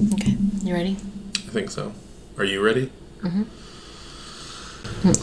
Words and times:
Okay, 0.00 0.36
you 0.62 0.74
ready? 0.74 0.96
I 1.34 1.50
think 1.50 1.72
so. 1.72 1.92
Are 2.36 2.44
you 2.44 2.64
ready? 2.64 2.92
I'm 3.24 3.48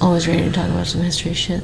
always 0.02 0.28
ready 0.28 0.44
to 0.44 0.52
talk 0.52 0.70
about 0.70 0.86
some 0.86 1.02
history 1.02 1.34
shit. 1.34 1.64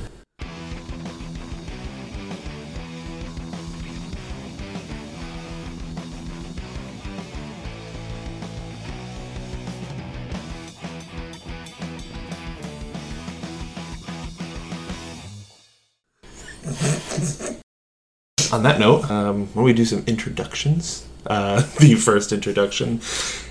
On 18.53 18.63
that 18.63 18.80
note, 18.80 19.09
um, 19.12 19.48
why 19.48 19.53
don't 19.55 19.63
we 19.63 19.73
do 19.73 19.84
some 19.84 20.03
introductions? 20.07 21.07
Uh, 21.26 21.62
the 21.80 21.95
first 21.95 22.31
introduction 22.31 23.02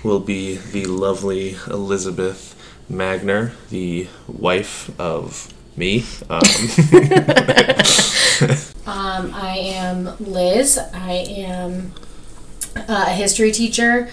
will 0.03 0.19
be 0.19 0.57
the 0.57 0.85
lovely 0.85 1.55
Elizabeth 1.67 2.55
Magner, 2.89 3.51
the 3.69 4.07
wife 4.27 4.89
of 4.99 5.51
me. 5.75 6.05
Um, 6.29 6.41
Um, 8.85 9.31
I 9.35 9.57
am 9.57 10.15
Liz. 10.19 10.77
I 10.77 11.13
am 11.13 11.93
uh, 12.75 13.05
a 13.07 13.11
history 13.11 13.51
teacher. 13.51 14.09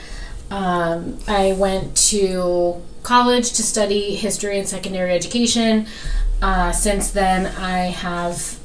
Um, 0.50 1.18
I 1.26 1.54
went 1.54 1.96
to 2.08 2.82
college 3.02 3.52
to 3.54 3.62
study 3.62 4.14
history 4.14 4.58
and 4.58 4.68
secondary 4.68 5.12
education. 5.12 5.86
Uh, 6.42 6.72
since 6.72 7.10
then, 7.10 7.46
I 7.46 7.86
have 7.86 8.58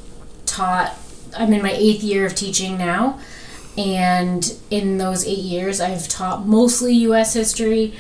taught, 0.46 0.98
I'm 1.38 1.54
in 1.54 1.64
my 1.64 1.72
eighth 1.72 2.04
year 2.04 2.26
of 2.26 2.36
teaching 2.36 2.78
now. 2.78 3.20
And 3.78 4.56
in 4.70 4.98
those 4.98 5.26
eight 5.26 5.40
years, 5.40 5.82
I've 5.82 6.08
taught 6.08 6.46
mostly 6.46 6.94
US 6.94 7.34
history, 7.34 7.94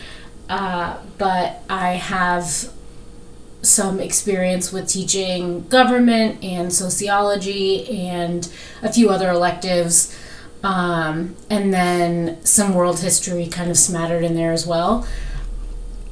uh, 0.49 0.97
but 1.17 1.63
I 1.69 1.93
have 1.93 2.71
some 3.63 3.99
experience 3.99 4.71
with 4.71 4.87
teaching 4.87 5.67
government 5.69 6.43
and 6.43 6.71
sociology 6.71 7.89
and 7.89 8.51
a 8.81 8.91
few 8.91 9.09
other 9.09 9.29
electives. 9.31 10.15
Um, 10.63 11.35
and 11.49 11.73
then 11.73 12.43
some 12.45 12.73
world 12.73 12.99
history 12.99 13.47
kind 13.47 13.69
of 13.71 13.77
smattered 13.77 14.23
in 14.23 14.35
there 14.35 14.51
as 14.51 14.67
well. 14.67 15.07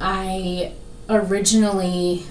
I 0.00 0.72
originally 1.08 2.24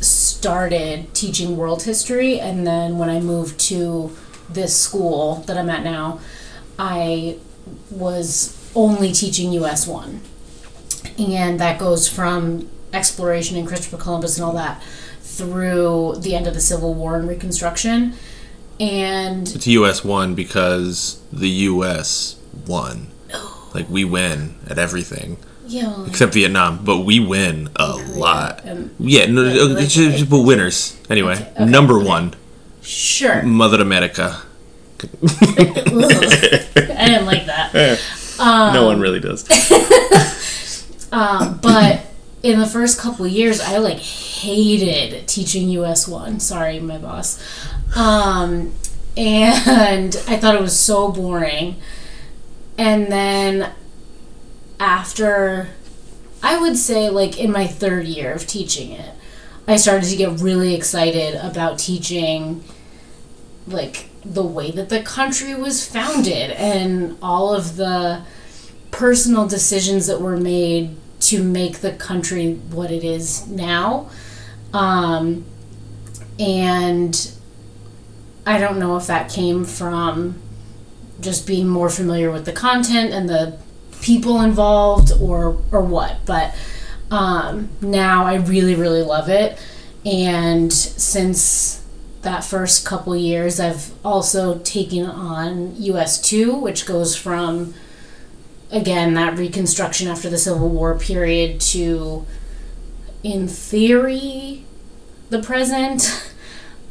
started 0.00 1.14
teaching 1.14 1.56
world 1.56 1.84
history, 1.84 2.40
and 2.40 2.66
then 2.66 2.98
when 2.98 3.08
I 3.08 3.20
moved 3.20 3.58
to 3.68 4.14
this 4.48 4.76
school 4.78 5.36
that 5.46 5.56
I'm 5.56 5.70
at 5.70 5.82
now, 5.84 6.20
I 6.78 7.36
was 7.90 8.56
only 8.74 9.12
teaching 9.12 9.52
US 9.52 9.86
1. 9.86 10.20
And 11.18 11.60
that 11.60 11.78
goes 11.78 12.08
from 12.08 12.68
exploration 12.92 13.56
and 13.56 13.66
Christopher 13.66 13.96
Columbus 13.96 14.36
and 14.36 14.44
all 14.44 14.52
that 14.54 14.82
through 15.20 16.16
the 16.20 16.34
end 16.34 16.46
of 16.46 16.54
the 16.54 16.60
Civil 16.60 16.94
War 16.94 17.16
and 17.16 17.28
Reconstruction. 17.28 18.14
And 18.80 19.48
it's 19.54 19.66
US 19.66 20.04
1 20.04 20.34
because 20.34 21.20
the 21.32 21.48
US 21.48 22.36
won. 22.66 23.08
Like, 23.72 23.88
we 23.90 24.04
win 24.04 24.54
at 24.68 24.78
everything. 24.78 25.36
yeah, 25.66 25.88
well, 25.88 26.06
Except 26.06 26.32
Vietnam, 26.34 26.84
but 26.84 26.98
we 27.00 27.18
win 27.18 27.68
a 27.76 27.96
lot. 27.96 28.62
um, 28.68 28.90
Yeah, 29.00 29.26
no, 29.26 29.42
Yeah, 29.44 29.62
uh, 29.62 29.66
like- 29.68 29.88
just- 29.88 30.28
but 30.30 30.40
winners. 30.42 30.94
Anyway, 31.10 31.32
Okay, 31.34 31.50
okay, 31.56 31.64
number 31.64 31.98
okay. 31.98 32.06
one, 32.06 32.34
sure. 32.84 33.42
Mother 33.42 33.80
America. 33.80 34.42
I 35.02 35.06
didn't 35.56 37.26
like 37.26 37.46
that. 37.46 38.00
no 38.38 38.86
one 38.86 39.00
really 39.00 39.20
does. 39.20 39.44
Um, 41.12 41.58
but 41.62 42.06
in 42.42 42.58
the 42.60 42.66
first 42.66 42.98
couple 42.98 43.26
years, 43.26 43.60
I 43.60 43.78
like 43.78 43.98
hated 43.98 45.26
teaching 45.26 45.68
US 45.70 46.06
one. 46.06 46.40
Sorry, 46.40 46.78
my 46.80 46.98
boss. 46.98 47.42
Um, 47.96 48.72
and 49.16 50.16
I 50.28 50.36
thought 50.36 50.54
it 50.54 50.60
was 50.60 50.78
so 50.78 51.10
boring. 51.10 51.76
And 52.76 53.10
then 53.10 53.72
after, 54.80 55.68
I 56.42 56.58
would 56.58 56.76
say, 56.76 57.08
like 57.08 57.38
in 57.38 57.50
my 57.52 57.66
third 57.66 58.06
year 58.06 58.32
of 58.32 58.46
teaching 58.46 58.90
it, 58.90 59.14
I 59.66 59.76
started 59.76 60.08
to 60.10 60.16
get 60.16 60.40
really 60.40 60.74
excited 60.74 61.34
about 61.36 61.78
teaching, 61.78 62.62
like 63.66 64.08
the 64.24 64.42
way 64.42 64.70
that 64.70 64.90
the 64.90 65.02
country 65.02 65.54
was 65.54 65.86
founded 65.86 66.50
and 66.52 67.16
all 67.22 67.54
of 67.54 67.76
the 67.76 68.22
personal 68.90 69.46
decisions 69.46 70.06
that 70.06 70.20
were 70.20 70.36
made 70.36 70.96
to 71.20 71.42
make 71.42 71.78
the 71.78 71.92
country 71.92 72.54
what 72.54 72.90
it 72.90 73.02
is 73.04 73.46
now. 73.46 74.10
Um, 74.72 75.46
and 76.38 77.32
I 78.46 78.58
don't 78.58 78.78
know 78.78 78.96
if 78.96 79.06
that 79.06 79.30
came 79.30 79.64
from 79.64 80.40
just 81.20 81.46
being 81.46 81.68
more 81.68 81.88
familiar 81.88 82.30
with 82.30 82.44
the 82.44 82.52
content 82.52 83.12
and 83.12 83.28
the 83.28 83.58
people 84.02 84.40
involved 84.42 85.12
or 85.18 85.56
or 85.72 85.80
what, 85.80 86.18
but 86.26 86.54
um, 87.14 87.68
now 87.80 88.24
I 88.24 88.34
really 88.34 88.74
really 88.74 89.02
love 89.02 89.28
it. 89.28 89.56
And 90.04 90.72
since 90.72 91.84
that 92.22 92.42
first 92.42 92.84
couple 92.84 93.14
years, 93.14 93.60
I've 93.60 93.92
also 94.04 94.58
taken 94.58 95.06
on 95.06 95.76
US 95.76 96.20
two, 96.20 96.56
which 96.56 96.86
goes 96.86 97.14
from 97.14 97.72
again 98.72 99.14
that 99.14 99.38
reconstruction 99.38 100.08
after 100.08 100.28
the 100.28 100.38
civil 100.38 100.68
war 100.68 100.98
period 100.98 101.60
to 101.60 102.26
in 103.22 103.46
theory 103.46 104.64
the 105.30 105.40
present. 105.40 106.30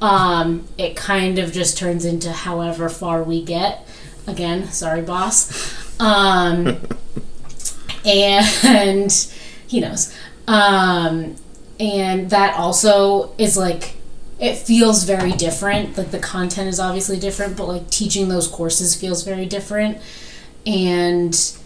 Um, 0.01 0.67
it 0.77 0.97
kind 0.97 1.39
of 1.39 1.53
just 1.53 1.77
turns 1.77 2.03
into 2.03 2.33
however 2.33 2.89
far 2.89 3.23
we 3.23 3.41
get. 3.41 3.87
Again 4.27 4.69
sorry 4.69 5.01
boss. 5.01 5.97
Um, 5.97 6.81
and 8.05 9.33
he 9.73 9.81
knows 9.81 10.15
um, 10.47 11.35
and 11.79 12.29
that 12.29 12.55
also 12.55 13.33
is 13.37 13.57
like 13.57 13.95
it 14.39 14.55
feels 14.55 15.03
very 15.03 15.31
different 15.31 15.97
like 15.97 16.11
the 16.11 16.19
content 16.19 16.67
is 16.67 16.79
obviously 16.79 17.19
different 17.19 17.57
but 17.57 17.67
like 17.67 17.89
teaching 17.89 18.29
those 18.29 18.47
courses 18.47 18.95
feels 18.95 19.23
very 19.23 19.45
different 19.45 19.97
and 20.65 21.57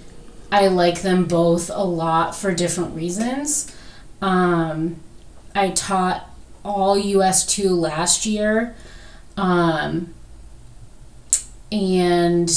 I 0.52 0.68
like 0.68 1.02
them 1.02 1.26
both 1.26 1.70
a 1.70 1.84
lot 1.84 2.36
for 2.36 2.54
different 2.54 2.96
reasons. 2.96 3.76
Um, 4.22 4.98
I 5.54 5.70
taught 5.72 6.30
all 6.64 6.98
US 6.98 7.46
2 7.46 7.70
last 7.70 8.26
year. 8.26 8.76
Um, 9.36 10.14
and 11.72 12.50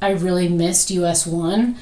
I 0.00 0.10
really 0.10 0.48
missed 0.48 0.90
US 0.90 1.26
1. 1.26 1.76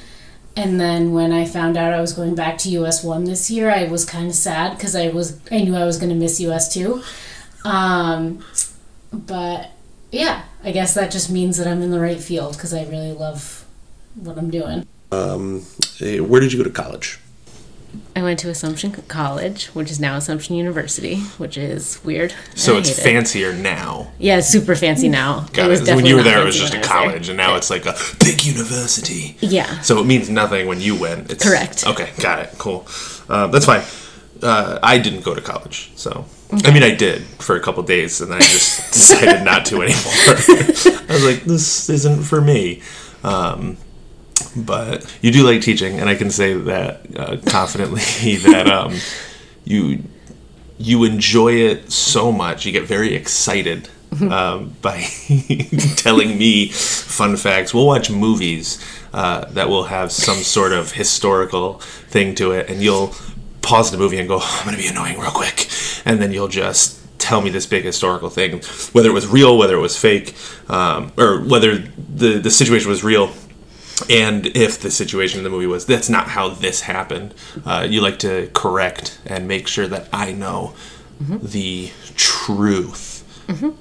And 0.55 0.79
then 0.79 1.13
when 1.13 1.31
I 1.31 1.45
found 1.45 1.77
out 1.77 1.93
I 1.93 2.01
was 2.01 2.13
going 2.13 2.35
back 2.35 2.57
to 2.59 2.69
US 2.81 3.03
1 3.03 3.23
this 3.23 3.49
year, 3.49 3.71
I 3.71 3.85
was 3.85 4.03
kind 4.03 4.27
of 4.27 4.35
sad 4.35 4.75
because 4.75 4.95
I 4.95 5.07
was 5.07 5.39
I 5.51 5.61
knew 5.61 5.75
I 5.75 5.85
was 5.85 5.97
going 5.97 6.09
to 6.09 6.15
miss 6.15 6.39
US 6.41 6.73
2. 6.73 7.01
Um, 7.63 8.43
but 9.13 9.71
yeah, 10.11 10.43
I 10.63 10.71
guess 10.71 10.93
that 10.95 11.11
just 11.11 11.29
means 11.29 11.57
that 11.57 11.67
I'm 11.67 11.81
in 11.81 11.91
the 11.91 11.99
right 11.99 12.19
field 12.19 12.53
because 12.53 12.73
I 12.73 12.83
really 12.83 13.13
love 13.13 13.65
what 14.15 14.37
I'm 14.37 14.49
doing. 14.49 14.85
Um, 15.11 15.65
eh, 16.01 16.19
where 16.19 16.41
did 16.41 16.51
you 16.51 16.59
go 16.59 16.63
to 16.63 16.69
college? 16.69 17.19
I 18.15 18.21
went 18.21 18.39
to 18.39 18.49
Assumption 18.49 18.91
College, 18.91 19.67
which 19.67 19.89
is 19.89 19.99
now 19.99 20.17
Assumption 20.17 20.55
University, 20.55 21.17
which 21.37 21.57
is 21.57 22.03
weird. 22.03 22.33
So 22.55 22.77
it's 22.77 22.97
it. 22.97 23.01
fancier 23.01 23.53
now. 23.53 24.11
Yeah, 24.19 24.39
it's 24.39 24.47
super 24.47 24.75
fancy 24.75 25.07
now. 25.07 25.47
Got 25.53 25.69
was 25.69 25.87
it. 25.87 25.95
When 25.95 26.05
you 26.05 26.17
were 26.17 26.23
there, 26.23 26.41
it 26.41 26.45
was 26.45 26.59
just 26.59 26.73
a 26.73 26.81
college, 26.81 27.29
and 27.29 27.37
now 27.37 27.55
it's 27.55 27.69
like 27.69 27.85
a 27.85 27.95
big 28.19 28.43
university. 28.43 29.37
Yeah. 29.39 29.79
So 29.81 29.99
it 29.99 30.05
means 30.05 30.29
nothing 30.29 30.67
when 30.67 30.81
you 30.81 30.99
went. 30.99 31.31
It's, 31.31 31.43
Correct. 31.43 31.87
Okay, 31.87 32.09
got 32.19 32.39
it. 32.39 32.53
Cool. 32.57 32.85
Uh, 33.29 33.47
that's 33.47 33.65
fine. 33.65 33.83
Uh, 34.43 34.79
I 34.83 34.97
didn't 34.97 35.23
go 35.23 35.33
to 35.33 35.41
college, 35.41 35.91
so 35.95 36.25
I 36.51 36.71
mean 36.71 36.83
I 36.83 36.95
did 36.95 37.21
for 37.21 37.55
a 37.55 37.59
couple 37.61 37.83
days, 37.83 38.19
and 38.21 38.31
then 38.31 38.37
I 38.37 38.41
just 38.41 38.91
decided 38.93 39.43
not 39.43 39.65
to 39.67 39.81
anymore. 39.83 39.91
I 41.09 41.13
was 41.13 41.25
like, 41.25 41.43
this 41.43 41.89
isn't 41.89 42.23
for 42.23 42.41
me. 42.41 42.81
Um, 43.23 43.77
but 44.55 45.17
you 45.21 45.31
do 45.31 45.43
like 45.43 45.61
teaching, 45.61 45.99
and 45.99 46.09
I 46.09 46.15
can 46.15 46.29
say 46.29 46.53
that 46.53 47.17
uh, 47.17 47.37
confidently 47.45 48.35
that 48.51 48.67
um, 48.67 48.95
you 49.63 50.03
you 50.77 51.03
enjoy 51.03 51.53
it 51.53 51.91
so 51.91 52.31
much. 52.31 52.65
You 52.65 52.71
get 52.71 52.83
very 52.83 53.13
excited 53.13 53.89
um, 54.21 54.75
by 54.81 55.01
telling 55.95 56.37
me 56.37 56.69
fun 56.69 57.37
facts. 57.37 57.73
We'll 57.73 57.87
watch 57.87 58.09
movies 58.09 58.83
uh, 59.13 59.45
that 59.51 59.69
will 59.69 59.83
have 59.83 60.11
some 60.11 60.37
sort 60.37 60.73
of 60.73 60.93
historical 60.93 61.79
thing 62.09 62.35
to 62.35 62.51
it, 62.51 62.69
and 62.69 62.81
you'll 62.81 63.13
pause 63.61 63.91
the 63.91 63.97
movie 63.97 64.17
and 64.17 64.27
go, 64.27 64.39
"I'm 64.41 64.65
going 64.65 64.75
to 64.75 64.81
be 64.81 64.89
annoying 64.89 65.19
real 65.19 65.31
quick," 65.31 65.69
and 66.05 66.21
then 66.21 66.31
you'll 66.31 66.47
just 66.47 66.99
tell 67.19 67.41
me 67.41 67.49
this 67.49 67.65
big 67.65 67.85
historical 67.85 68.29
thing, 68.29 68.61
whether 68.93 69.09
it 69.09 69.13
was 69.13 69.27
real, 69.27 69.57
whether 69.57 69.75
it 69.75 69.81
was 69.81 69.97
fake, 69.97 70.35
um, 70.67 71.11
or 71.17 71.41
whether 71.41 71.77
the 71.77 72.39
the 72.39 72.51
situation 72.51 72.89
was 72.89 73.03
real 73.03 73.31
and 74.09 74.45
if 74.47 74.79
the 74.79 74.91
situation 74.91 75.39
in 75.39 75.43
the 75.43 75.49
movie 75.49 75.67
was 75.67 75.85
that's 75.85 76.09
not 76.09 76.29
how 76.29 76.49
this 76.49 76.81
happened, 76.81 77.33
uh, 77.65 77.85
you 77.89 78.01
like 78.01 78.19
to 78.19 78.49
correct 78.53 79.19
and 79.25 79.47
make 79.47 79.67
sure 79.67 79.87
that 79.87 80.07
I 80.13 80.31
know 80.31 80.73
the 81.19 81.91
truth 82.15 83.09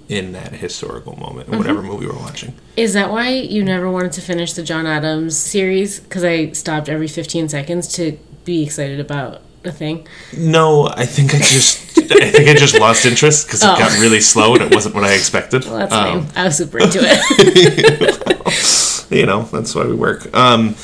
in 0.08 0.32
that 0.32 0.52
historical 0.54 1.16
moment, 1.16 1.48
in 1.48 1.56
whatever 1.56 1.80
movie 1.80 2.04
we're 2.06 2.18
watching. 2.18 2.54
Is 2.76 2.92
that 2.94 3.08
why 3.10 3.28
you 3.30 3.62
never 3.64 3.88
wanted 3.88 4.10
to 4.12 4.20
finish 4.20 4.52
the 4.52 4.64
John 4.64 4.84
Adams 4.84 5.36
series? 5.36 6.00
Because 6.00 6.24
I 6.24 6.50
stopped 6.52 6.88
every 6.88 7.06
15 7.06 7.48
seconds 7.48 7.86
to 7.94 8.18
be 8.44 8.64
excited 8.64 8.98
about 8.98 9.42
a 9.64 9.70
thing. 9.70 10.08
No, 10.36 10.88
I 10.88 11.06
think 11.06 11.34
I 11.34 11.38
just 11.38 11.98
I 11.98 12.30
think 12.30 12.48
I 12.48 12.54
just 12.54 12.78
lost 12.80 13.06
interest 13.06 13.46
because 13.46 13.62
it 13.62 13.66
got 13.66 13.92
really 14.00 14.20
slow 14.20 14.54
and 14.54 14.62
it 14.64 14.74
wasn't 14.74 14.94
what 14.96 15.04
I 15.04 15.12
expected. 15.14 15.64
Well, 15.66 15.78
that's 15.78 15.92
Um, 15.92 16.26
fine. 16.26 16.36
I 16.36 16.44
was 16.46 16.56
super 16.56 16.78
into 16.80 16.98
it. 17.02 18.46
you 19.10 19.26
know 19.26 19.42
that's 19.42 19.74
why 19.74 19.84
we 19.86 19.94
work. 19.94 20.32
Um 20.34 20.74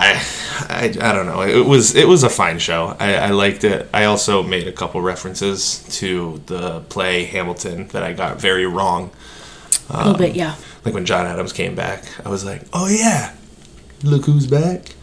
I, 0.00 0.22
I 0.68 0.84
i 0.84 1.12
don't 1.12 1.26
know. 1.26 1.42
It 1.42 1.66
was 1.66 1.94
it 1.94 2.06
was 2.06 2.22
a 2.22 2.30
fine 2.30 2.58
show. 2.58 2.96
I, 3.00 3.14
I 3.14 3.30
liked 3.30 3.64
it. 3.64 3.88
I 3.92 4.04
also 4.04 4.42
made 4.42 4.68
a 4.68 4.72
couple 4.72 5.00
references 5.00 5.84
to 5.98 6.40
the 6.46 6.80
play 6.88 7.24
hamilton 7.24 7.88
that 7.88 8.02
i 8.02 8.12
got 8.12 8.40
very 8.40 8.66
wrong. 8.66 9.10
A 9.90 9.98
little 9.98 10.18
bit, 10.18 10.36
yeah. 10.36 10.54
like 10.84 10.92
when 10.92 11.06
john 11.06 11.24
adams 11.24 11.52
came 11.54 11.74
back 11.74 12.04
i 12.26 12.28
was 12.28 12.44
like 12.44 12.62
oh 12.74 12.88
yeah. 12.88 13.34
Look 14.04 14.26
who's 14.26 14.46
back. 14.46 14.94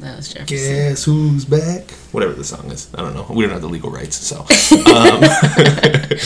That 0.00 0.16
was 0.16 0.28
Jefferson. 0.32 0.56
guess 0.56 1.04
who's 1.04 1.44
back? 1.44 1.90
Whatever 2.10 2.34
the 2.34 2.44
song 2.44 2.70
is. 2.70 2.90
I 2.94 2.98
don't 2.98 3.14
know. 3.14 3.26
We 3.30 3.42
don't 3.42 3.52
have 3.52 3.62
the 3.62 3.68
legal 3.68 3.90
rights 3.90 4.16
so 4.16 4.40
um, 4.40 5.22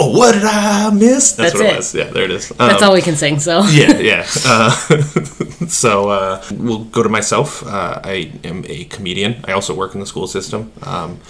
oh 0.00 0.16
what 0.18 0.32
did 0.34 0.44
i 0.44 0.90
miss 0.90 1.32
that's, 1.32 1.52
That's 1.52 1.54
what 1.54 1.66
it. 1.66 1.72
it. 1.72 1.76
was 1.76 1.94
yeah 1.94 2.04
there 2.10 2.24
it 2.24 2.30
is 2.30 2.48
That's 2.48 2.82
Um, 2.82 2.88
all 2.88 2.94
we 2.94 3.02
can 3.02 3.16
sing, 3.16 3.38
so. 3.38 3.62
yeah, 3.70 3.98
yeah. 3.98 4.26
Uh, 4.46 4.70
so 5.68 6.08
uh, 6.08 6.42
we'll 6.52 6.84
go 6.84 7.02
to 7.02 7.08
myself. 7.08 7.64
Uh, 7.66 8.00
I 8.02 8.32
am 8.44 8.64
a 8.68 8.84
comedian. 8.84 9.32
I 9.48 9.52
also 9.52 9.74
work 9.74 9.94
in 9.94 10.00
the 10.00 10.06
school 10.06 10.26
system, 10.26 10.72
um, 10.82 11.20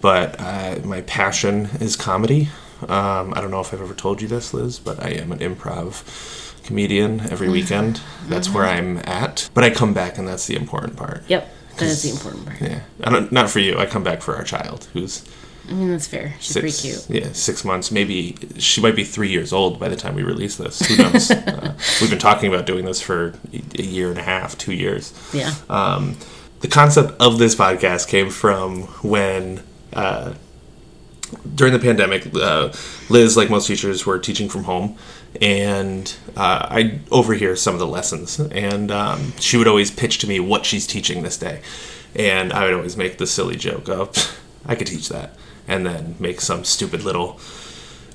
but 0.00 0.28
uh, 0.40 0.78
my 0.84 1.00
passion 1.02 1.68
is 1.80 1.96
comedy. 1.96 2.48
Um, 2.88 3.32
I 3.34 3.40
don't 3.40 3.50
know 3.50 3.60
if 3.60 3.72
I've 3.74 3.80
ever 3.82 3.94
told 3.94 4.20
you 4.22 4.28
this, 4.28 4.52
Liz, 4.54 4.78
but 4.78 4.96
I 5.02 5.10
am 5.22 5.30
an 5.32 5.38
improv 5.38 6.02
comedian 6.64 7.20
every 7.30 7.48
weekend. 7.48 8.00
That's 8.28 8.48
where 8.48 8.64
I'm 8.64 8.98
at. 9.04 9.50
But 9.54 9.64
I 9.64 9.70
come 9.70 9.92
back, 9.94 10.18
and 10.18 10.26
that's 10.26 10.46
the 10.46 10.56
important 10.56 10.96
part. 10.96 11.24
Yep. 11.28 11.42
That 11.76 11.88
is 11.88 12.02
the 12.02 12.10
important 12.10 12.46
part. 12.46 12.60
Yeah, 12.60 12.80
I 13.02 13.10
don't, 13.10 13.32
not 13.32 13.50
for 13.50 13.58
you. 13.58 13.78
I 13.78 13.86
come 13.86 14.04
back 14.04 14.22
for 14.22 14.36
our 14.36 14.44
child, 14.44 14.88
who's 14.92 15.26
I 15.68 15.74
mean, 15.74 15.90
that's 15.90 16.08
fair. 16.08 16.34
She's 16.40 16.54
six, 16.54 16.80
pretty 16.82 16.94
cute. 16.94 17.24
Yeah, 17.24 17.32
six 17.32 17.64
months. 17.64 17.92
Maybe 17.92 18.36
she 18.58 18.80
might 18.80 18.96
be 18.96 19.04
three 19.04 19.28
years 19.28 19.52
old 19.52 19.78
by 19.78 19.88
the 19.88 19.96
time 19.96 20.14
we 20.14 20.22
release 20.22 20.56
this. 20.56 20.80
Who 20.80 20.96
knows? 20.96 21.30
uh, 21.30 21.76
we've 22.00 22.10
been 22.10 22.18
talking 22.18 22.52
about 22.52 22.66
doing 22.66 22.84
this 22.84 23.00
for 23.00 23.34
a 23.52 23.82
year 23.82 24.10
and 24.10 24.18
a 24.18 24.22
half, 24.22 24.58
two 24.58 24.72
years. 24.72 25.14
Yeah. 25.32 25.54
Um, 25.68 26.16
the 26.60 26.68
concept 26.68 27.20
of 27.20 27.38
this 27.38 27.54
podcast 27.54 28.08
came 28.08 28.30
from 28.30 28.82
when, 29.02 29.62
uh, 29.92 30.34
during 31.54 31.72
the 31.72 31.78
pandemic, 31.78 32.34
uh, 32.34 32.72
Liz, 33.08 33.36
like 33.36 33.48
most 33.48 33.66
teachers, 33.66 34.04
were 34.04 34.18
teaching 34.18 34.48
from 34.48 34.64
home, 34.64 34.96
and 35.40 36.14
uh, 36.36 36.66
I 36.70 37.00
overhear 37.10 37.56
some 37.56 37.74
of 37.74 37.80
the 37.80 37.86
lessons, 37.86 38.38
and 38.38 38.90
um, 38.90 39.32
she 39.38 39.56
would 39.56 39.68
always 39.68 39.90
pitch 39.90 40.18
to 40.18 40.28
me 40.28 40.40
what 40.40 40.66
she's 40.66 40.86
teaching 40.86 41.22
this 41.22 41.36
day, 41.36 41.60
and 42.14 42.52
I 42.52 42.64
would 42.64 42.74
always 42.74 42.96
make 42.96 43.18
the 43.18 43.26
silly 43.26 43.56
joke 43.56 43.88
of, 43.88 44.40
"I 44.66 44.74
could 44.74 44.86
teach 44.86 45.08
that," 45.08 45.36
and 45.66 45.86
then 45.86 46.16
make 46.18 46.40
some 46.40 46.64
stupid 46.64 47.02
little 47.02 47.40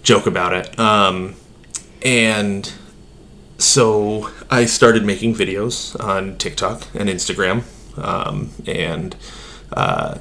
joke 0.04 0.28
about 0.28 0.54
it. 0.54 0.80
Um, 0.80 1.36
and 2.04 2.72
so 3.58 4.30
I 4.50 4.66
started 4.66 5.04
making 5.04 5.34
videos 5.36 6.00
on 6.02 6.38
TikTok 6.38 6.88
and 6.94 7.10
Instagram, 7.10 7.64
um, 7.98 8.52
and 8.68 9.16
uh, 9.74 10.20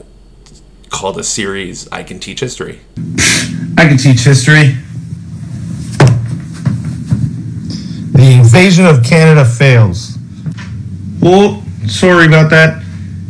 called 0.89 1.19
a 1.19 1.25
series 1.25 1.89
"I 1.93 2.03
Can 2.03 2.21
Teach 2.21 2.41
History." 2.41 2.81
I 3.79 3.87
can 3.87 3.99
teach 3.99 4.21
history. 4.21 4.77
The 8.17 8.33
invasion 8.33 8.87
of 8.87 9.05
Canada 9.05 9.45
fails. 9.45 10.17
Oh, 11.23 11.63
sorry 11.87 12.27
about 12.27 12.49
that. 12.49 12.83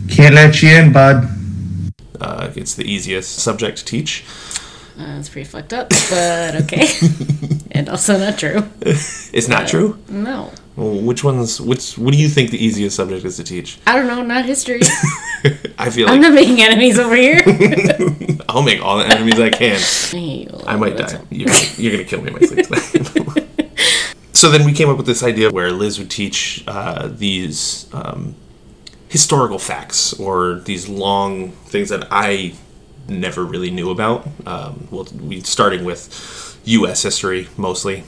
Can't 0.08 0.32
let 0.32 0.62
you 0.62 0.68
in, 0.76 0.92
bud. 0.92 1.28
Uh, 2.20 2.52
it's 2.54 2.74
the 2.74 2.84
easiest 2.84 3.34
subject 3.40 3.78
to 3.78 3.84
teach. 3.84 4.24
Uh, 4.96 5.16
that's 5.16 5.28
pretty 5.28 5.48
fucked 5.48 5.72
up, 5.72 5.90
but 6.08 6.54
okay. 6.62 6.86
and 7.72 7.88
also 7.88 8.16
not 8.16 8.38
true. 8.38 8.62
It's 8.80 9.48
not 9.48 9.66
true. 9.66 9.98
No. 10.08 10.52
Well, 10.76 11.00
which 11.00 11.24
ones? 11.24 11.60
Which? 11.60 11.98
What 11.98 12.12
do 12.12 12.18
you 12.18 12.28
think 12.28 12.50
the 12.52 12.64
easiest 12.64 12.94
subject 12.94 13.24
is 13.24 13.38
to 13.38 13.44
teach? 13.44 13.80
I 13.88 13.96
don't 13.96 14.06
know, 14.06 14.22
not 14.22 14.44
history. 14.44 14.80
I 15.78 15.90
feel 15.90 16.06
Like... 16.06 16.14
I'm 16.14 16.20
not 16.20 16.32
making 16.32 16.62
enemies 16.62 16.98
over 16.98 17.16
here. 17.16 17.42
I'll 18.48 18.62
make 18.62 18.80
all 18.80 18.98
the 18.98 19.06
enemies 19.06 19.40
I 19.40 19.50
can. 19.50 19.74
I 19.74 20.16
hate 20.16 20.48
you 20.48 20.58
a 20.60 20.64
I 20.64 20.76
might 20.76 20.96
die. 20.96 21.20
You're, 21.30 21.48
you're 21.76 21.92
gonna 21.92 22.04
kill 22.04 22.22
me 22.22 22.28
in 22.28 22.34
my 22.34 22.40
sleep 22.40 22.66
tonight. 22.66 23.35
So 24.36 24.50
then 24.50 24.64
we 24.64 24.72
came 24.72 24.88
up 24.88 24.96
with 24.96 25.06
this 25.06 25.22
idea 25.22 25.50
where 25.50 25.70
Liz 25.70 25.98
would 25.98 26.10
teach 26.10 26.62
uh, 26.66 27.08
these 27.10 27.88
um, 27.92 28.34
historical 29.08 29.58
facts 29.58 30.12
or 30.14 30.60
these 30.64 30.88
long 30.88 31.52
things 31.52 31.88
that 31.88 32.06
I 32.10 32.54
never 33.08 33.44
really 33.44 33.70
knew 33.70 33.90
about. 33.90 34.26
Um, 34.46 34.88
well, 34.90 35.06
we 35.20 35.40
starting 35.40 35.84
with 35.84 36.58
U.S. 36.64 37.02
history 37.02 37.48
mostly, 37.56 38.04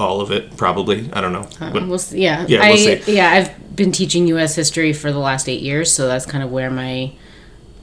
all 0.00 0.20
of 0.20 0.30
it 0.32 0.56
probably. 0.56 1.10
I 1.12 1.20
don't 1.20 1.32
know. 1.32 1.48
But- 1.58 1.86
We'll. 1.86 2.00
Yeah, 2.10 2.46
Yeah, 2.48 2.62
I, 2.62 2.72
we'll 2.72 2.98
yeah. 3.14 3.30
I've 3.30 3.76
been 3.76 3.92
teaching 3.92 4.26
U.S. 4.28 4.54
history 4.54 4.92
for 4.92 5.12
the 5.12 5.18
last 5.18 5.48
eight 5.48 5.62
years, 5.62 5.92
so 5.92 6.08
that's 6.08 6.26
kind 6.26 6.42
of 6.42 6.50
where 6.50 6.70
my 6.70 7.12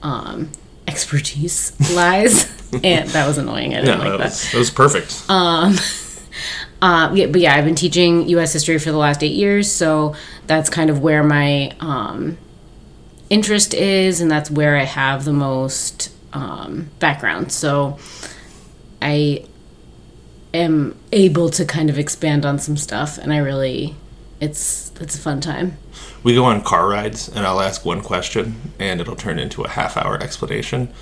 um, 0.02 0.50
expertise 0.86 1.72
lies. 1.94 2.52
and 2.82 3.08
that 3.10 3.26
was 3.26 3.38
annoying. 3.38 3.74
I 3.74 3.80
didn't 3.80 3.98
that, 4.00 4.08
like 4.08 4.18
that. 4.18 4.24
was, 4.24 4.52
that 4.52 4.58
was 4.58 4.70
perfect. 4.70 5.30
Uh, 6.82 7.10
yeah, 7.14 7.26
but 7.26 7.40
yeah, 7.40 7.54
I've 7.54 7.64
been 7.64 7.74
teaching 7.74 8.28
U.S. 8.30 8.52
history 8.52 8.78
for 8.78 8.92
the 8.92 8.98
last 8.98 9.22
eight 9.22 9.34
years, 9.34 9.70
so 9.70 10.14
that's 10.46 10.68
kind 10.68 10.90
of 10.90 11.00
where 11.00 11.22
my 11.22 11.72
um, 11.80 12.36
interest 13.30 13.72
is, 13.74 14.20
and 14.20 14.30
that's 14.30 14.50
where 14.50 14.76
I 14.76 14.84
have 14.84 15.24
the 15.24 15.32
most 15.32 16.10
um, 16.32 16.90
background. 16.98 17.50
So 17.50 17.98
I 19.00 19.44
am 20.52 20.96
able 21.12 21.48
to 21.50 21.64
kind 21.64 21.88
of 21.88 21.98
expand 21.98 22.44
on 22.44 22.58
some 22.58 22.76
stuff, 22.76 23.16
and 23.18 23.32
I 23.32 23.38
really, 23.38 23.96
it's 24.40 24.92
it's 25.00 25.14
a 25.14 25.18
fun 25.18 25.40
time. 25.40 25.78
We 26.22 26.34
go 26.34 26.44
on 26.44 26.62
car 26.62 26.88
rides, 26.88 27.28
and 27.28 27.46
I'll 27.46 27.60
ask 27.60 27.86
one 27.86 28.02
question, 28.02 28.72
and 28.78 29.00
it'll 29.00 29.16
turn 29.16 29.38
into 29.38 29.62
a 29.62 29.68
half-hour 29.68 30.22
explanation 30.22 30.92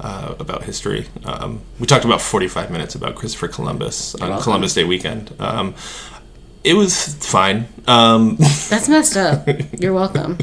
uh, 0.00 0.34
about 0.38 0.64
history. 0.64 1.06
Um, 1.24 1.60
we 1.78 1.86
talked 1.86 2.04
about 2.04 2.20
45 2.20 2.70
minutes 2.70 2.94
about 2.94 3.14
Christopher 3.14 3.48
Columbus 3.48 4.14
on. 4.16 4.40
Columbus 4.42 4.74
Day 4.74 4.84
weekend. 4.84 5.34
Um, 5.38 5.74
it 6.62 6.74
was 6.74 7.14
fine. 7.26 7.68
Um, 7.86 8.36
That's 8.38 8.88
messed 8.88 9.16
up. 9.16 9.46
You're 9.78 9.92
welcome. 9.92 10.38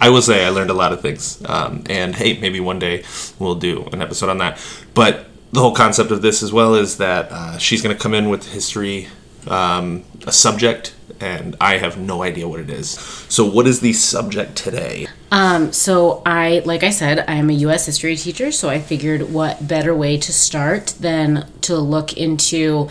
I 0.00 0.10
will 0.10 0.22
say 0.22 0.44
I 0.44 0.48
learned 0.48 0.70
a 0.70 0.74
lot 0.74 0.92
of 0.92 1.00
things, 1.00 1.42
um, 1.46 1.84
and 1.88 2.14
hey, 2.14 2.38
maybe 2.38 2.58
one 2.58 2.78
day 2.78 3.04
we'll 3.38 3.54
do 3.54 3.84
an 3.92 4.02
episode 4.02 4.30
on 4.30 4.38
that. 4.38 4.58
But 4.94 5.26
the 5.52 5.60
whole 5.60 5.74
concept 5.74 6.10
of 6.10 6.22
this 6.22 6.42
as 6.42 6.52
well 6.52 6.74
is 6.74 6.96
that 6.98 7.30
uh, 7.30 7.58
she's 7.58 7.82
going 7.82 7.94
to 7.94 8.02
come 8.02 8.14
in 8.14 8.28
with 8.30 8.50
history, 8.52 9.08
um, 9.46 10.04
a 10.26 10.32
subject, 10.32 10.94
and 11.20 11.56
I 11.60 11.76
have 11.76 11.98
no 11.98 12.22
idea 12.22 12.48
what 12.48 12.60
it 12.60 12.70
is. 12.70 12.90
So, 13.28 13.44
what 13.44 13.66
is 13.66 13.80
the 13.80 13.92
subject 13.92 14.56
today? 14.56 15.06
Um, 15.30 15.72
so 15.72 16.22
I, 16.26 16.62
like 16.64 16.82
I 16.82 16.90
said, 16.90 17.24
I'm 17.28 17.50
a 17.50 17.52
U.S. 17.52 17.86
history 17.86 18.16
teacher, 18.16 18.50
so 18.50 18.68
I 18.68 18.80
figured 18.80 19.30
what 19.30 19.66
better 19.66 19.94
way 19.94 20.16
to 20.16 20.32
start 20.32 20.94
than 20.98 21.46
to 21.62 21.76
look 21.76 22.16
into 22.16 22.88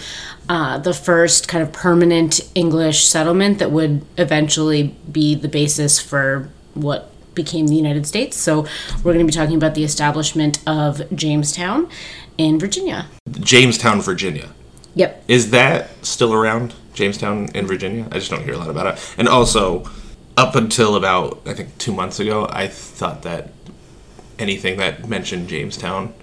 uh, 0.48 0.78
the 0.78 0.94
first 0.94 1.48
kind 1.48 1.62
of 1.62 1.74
permanent 1.74 2.40
English 2.56 3.06
settlement 3.06 3.60
that 3.60 3.72
would 3.72 4.06
eventually 4.18 4.96
be 5.12 5.36
the 5.36 5.50
basis 5.50 6.00
for 6.00 6.50
what 6.76 7.12
became 7.36 7.68
the 7.68 7.76
United 7.76 8.08
States. 8.08 8.38
So 8.38 8.62
we're 9.04 9.14
going 9.14 9.20
to 9.20 9.32
be 9.32 9.32
talking 9.32 9.56
about 9.56 9.76
the 9.76 9.84
establishment 9.84 10.60
of 10.68 11.02
Jamestown 11.14 11.90
in 12.38 12.58
Virginia. 12.58 13.08
Jamestown, 13.32 14.02
Virginia. 14.02 14.50
Yep. 14.96 15.24
Is 15.28 15.52
that 15.52 15.90
still 16.06 16.34
around? 16.34 16.74
Jamestown 17.00 17.48
in 17.56 17.66
Virginia? 17.66 18.08
I 18.12 18.16
just 18.16 18.30
don't 18.30 18.44
hear 18.44 18.54
a 18.54 18.58
lot 18.58 18.70
about 18.70 18.94
it. 18.94 19.16
And 19.18 19.28
also, 19.28 19.90
up 20.38 20.54
until 20.56 20.96
about 20.96 21.42
I 21.46 21.54
think 21.54 21.78
two 21.78 21.94
months 21.94 22.20
ago, 22.20 22.48
I 22.52 22.68
thought 22.68 23.24
that 23.24 23.52
anything 24.38 24.78
that 24.78 25.08
mentioned 25.08 25.50
Jamestown 25.50 26.14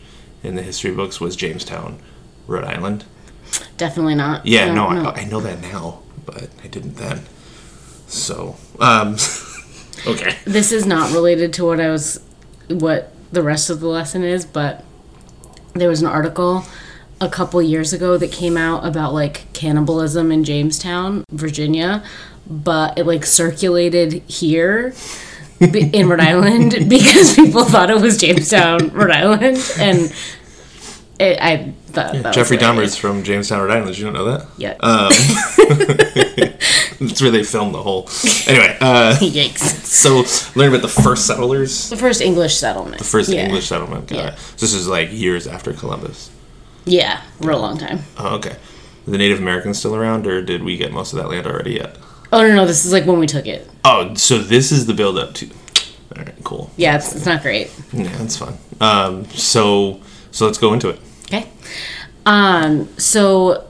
in 0.43 0.55
the 0.55 0.63
history 0.63 0.95
books 0.95 1.21
was 1.21 1.35
Jamestown, 1.35 1.99
Rhode 2.47 2.65
Island. 2.65 3.05
Definitely 3.79 4.15
not. 4.15 4.45
Yeah, 4.45 4.73
no, 4.73 4.91
no. 4.91 5.11
I, 5.11 5.23
I 5.23 5.25
know 5.25 5.41
that 5.41 5.61
now, 5.63 6.03
but 6.25 6.49
I 6.63 6.69
didn't 6.69 6.97
then. 6.97 7.23
So, 8.07 8.57
um, 8.79 9.17
okay. 10.07 10.37
this 10.45 10.73
is 10.73 10.85
not 10.87 11.13
related 11.13 11.53
to 11.55 11.65
what 11.65 11.81
I 11.81 11.89
was, 11.89 12.23
what 12.69 13.13
the 13.33 13.43
rest 13.43 13.71
of 13.71 13.81
the 13.81 13.89
lesson 13.89 14.23
is, 14.23 14.45
but 14.45 14.85
there 15.73 15.89
was 15.89 16.03
an 16.03 16.07
article 16.07 16.65
a 17.21 17.29
couple 17.29 17.61
years 17.63 17.93
ago 17.93 18.19
that 18.19 18.31
came 18.33 18.57
out 18.57 18.85
about 18.85 19.15
like 19.15 19.51
cannibalism 19.53 20.31
in 20.31 20.45
Jamestown, 20.45 21.25
Virginia, 21.31 22.05
but 22.49 22.99
it 22.99 23.07
like 23.07 23.25
circulated 23.25 24.23
here 24.29 24.95
in 25.61 26.09
Rhode 26.09 26.21
Island 26.33 26.73
because 26.89 27.35
people 27.35 27.65
thought 27.65 27.91
it 27.91 28.01
was 28.01 28.19
Jamestown, 28.19 28.91
Rhode 28.91 29.11
Island, 29.13 29.59
and 29.79 30.13
it, 31.19 31.39
I 31.41 31.73
thought 31.87 32.13
that 32.23 32.35
Jeffrey 32.35 32.59
hilarious. 32.59 32.95
Dahmer's 32.95 32.97
from 32.99 33.23
Jamestown, 33.23 33.63
Rhode 33.63 33.71
Island. 33.71 33.87
Did 33.89 33.99
you 33.99 34.05
not 34.11 34.15
know 34.15 34.25
that? 34.27 34.47
Yeah. 34.59 34.77
It's 36.99 37.21
where 37.21 37.31
they 37.31 37.43
filmed 37.43 37.75
the 37.75 37.83
whole. 37.83 38.09
Anyway, 38.47 38.75
uh, 38.81 39.17
Yikes. 39.21 39.59
so 39.85 40.25
learn 40.59 40.71
about 40.71 40.81
the 40.81 40.89
first 40.89 41.27
settlers, 41.27 41.91
The 41.91 41.97
first 41.97 42.23
English 42.23 42.57
settlement. 42.57 42.99
the 42.99 43.05
first 43.05 43.29
yeah. 43.29 43.45
English 43.45 43.67
settlement. 43.67 44.09
Got 44.09 44.17
Yeah. 44.17 44.31
This 44.57 44.73
is 44.73 44.89
like 44.89 45.13
years 45.13 45.47
after 45.47 45.75
Columbus. 45.75 46.31
Yeah, 46.87 47.23
real 47.41 47.59
long 47.59 47.77
time. 47.79 48.01
Oh, 48.17 48.37
okay. 48.37 48.51
Are 48.53 49.11
the 49.11 49.19
Native 49.19 49.39
Americans 49.39 49.79
still 49.79 49.95
around, 49.95 50.27
or 50.27 50.41
did 50.41 50.63
we 50.63 50.77
get 50.77 50.93
most 50.93 51.13
of 51.13 51.19
that 51.19 51.29
land 51.29 51.47
already 51.47 51.73
yet? 51.75 51.97
Oh 52.33 52.47
no, 52.47 52.55
no, 52.55 52.67
this 52.67 52.85
is 52.85 52.93
like 52.93 53.05
when 53.07 53.19
we 53.19 53.27
took 53.27 53.47
it. 53.47 53.69
Oh, 53.85 54.15
so 54.15 54.39
this 54.39 54.73
is 54.73 54.87
the 54.87 54.95
build 54.95 55.19
up 55.19 55.35
to. 55.35 55.49
All 56.17 56.23
right, 56.23 56.35
cool. 56.45 56.71
Yeah, 56.77 56.97
it's, 56.97 57.15
it's 57.15 57.27
not 57.27 57.43
great. 57.43 57.71
Yeah, 57.93 58.23
it's 58.23 58.37
fun. 58.37 58.57
Um, 58.81 59.25
so 59.31 60.01
so 60.31 60.47
let's 60.47 60.59
go 60.59 60.73
into 60.73 60.89
it. 60.89 61.01
Okay. 61.25 61.49
Um, 62.25 62.89
so 62.99 63.67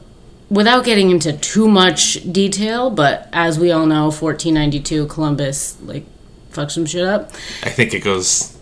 without 0.51 0.85
getting 0.85 1.11
into 1.11 1.33
too 1.33 1.69
much 1.69 2.31
detail, 2.33 2.91
but 2.91 3.29
as 3.33 3.59
we 3.59 3.73
all 3.73 3.87
know, 3.87 4.05
1492 4.05 5.07
Columbus 5.07 5.81
like 5.83 6.05
fucked 6.51 6.73
some 6.73 6.87
shit 6.87 7.05
up. 7.05 7.33
I 7.63 7.71
think 7.71 7.95
it 7.95 8.01
goes 8.01 8.56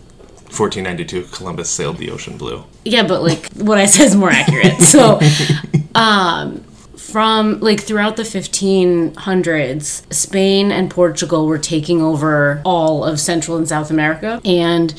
1492. 0.57 1.35
Columbus 1.35 1.69
sailed 1.69 1.97
the 1.97 2.09
ocean 2.11 2.37
blue. 2.37 2.63
Yeah, 2.83 3.07
but 3.07 3.21
like 3.21 3.51
what 3.53 3.77
I 3.77 3.85
said 3.85 4.05
is 4.05 4.15
more 4.15 4.31
accurate. 4.31 4.81
So, 4.81 5.19
um, 5.95 6.63
from 6.97 7.59
like 7.59 7.81
throughout 7.81 8.17
the 8.17 8.23
1500s, 8.23 10.13
Spain 10.13 10.71
and 10.71 10.89
Portugal 10.89 11.45
were 11.47 11.57
taking 11.57 12.01
over 12.01 12.61
all 12.65 13.03
of 13.03 13.19
Central 13.19 13.57
and 13.57 13.67
South 13.67 13.91
America, 13.91 14.41
and 14.45 14.93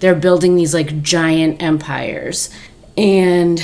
they're 0.00 0.14
building 0.14 0.56
these 0.56 0.74
like 0.74 1.02
giant 1.02 1.62
empires. 1.62 2.50
And 2.96 3.62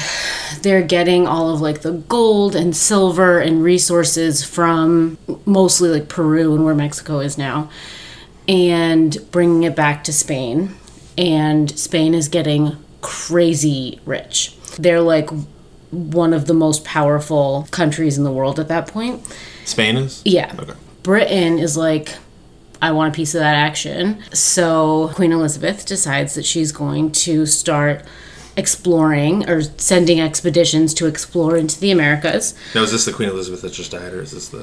they're 0.62 0.82
getting 0.82 1.26
all 1.26 1.52
of 1.52 1.60
like 1.60 1.82
the 1.82 1.90
gold 1.92 2.54
and 2.54 2.76
silver 2.76 3.40
and 3.40 3.64
resources 3.64 4.44
from 4.44 5.18
mostly 5.44 5.88
like 5.88 6.08
Peru 6.08 6.54
and 6.54 6.64
where 6.64 6.74
Mexico 6.74 7.18
is 7.18 7.36
now 7.36 7.68
and 8.48 9.16
bringing 9.30 9.62
it 9.62 9.74
back 9.74 10.04
to 10.04 10.12
Spain. 10.12 10.74
And 11.16 11.76
Spain 11.78 12.14
is 12.14 12.28
getting 12.28 12.76
crazy 13.00 14.00
rich. 14.04 14.56
They're 14.78 15.00
like 15.00 15.30
one 15.90 16.33
of 16.33 16.47
the 16.47 16.54
most 16.54 16.85
powerful 16.85 17.68
countries 17.71 18.18
in 18.18 18.25
the 18.25 18.33
world 18.33 18.59
at 18.59 18.68
that 18.68 18.88
point. 18.88 19.23
Spain 19.64 19.97
is. 19.97 20.23
Yeah. 20.25 20.54
Okay. 20.59 20.73
Britain 21.02 21.59
is 21.59 21.76
like, 21.76 22.16
I 22.83 22.92
want 22.92 23.14
a 23.14 23.16
piece 23.16 23.35
of 23.35 23.40
that 23.40 23.54
action. 23.54 24.23
So 24.33 25.11
Queen 25.14 25.33
Elizabeth 25.33 25.87
decides 25.87 26.35
that 26.35 26.44
she's 26.44 26.73
going 26.73 27.12
to 27.12 27.47
start 27.47 28.04
exploring 28.56 29.49
or 29.49 29.62
sending 29.62 30.21
expeditions 30.21 30.94
to 30.94 31.06
explore 31.06 31.56
into 31.56 31.78
the 31.80 31.90
Americas. 31.90 32.54
Now 32.75 32.83
is 32.83 32.92
this 32.92 33.04
the 33.04 33.12
Queen 33.12 33.28
Elizabeth 33.28 33.62
that 33.62 33.73
just 33.73 33.90
died, 33.90 34.12
or 34.12 34.21
is 34.21 34.33
this 34.33 34.49
the 34.49 34.62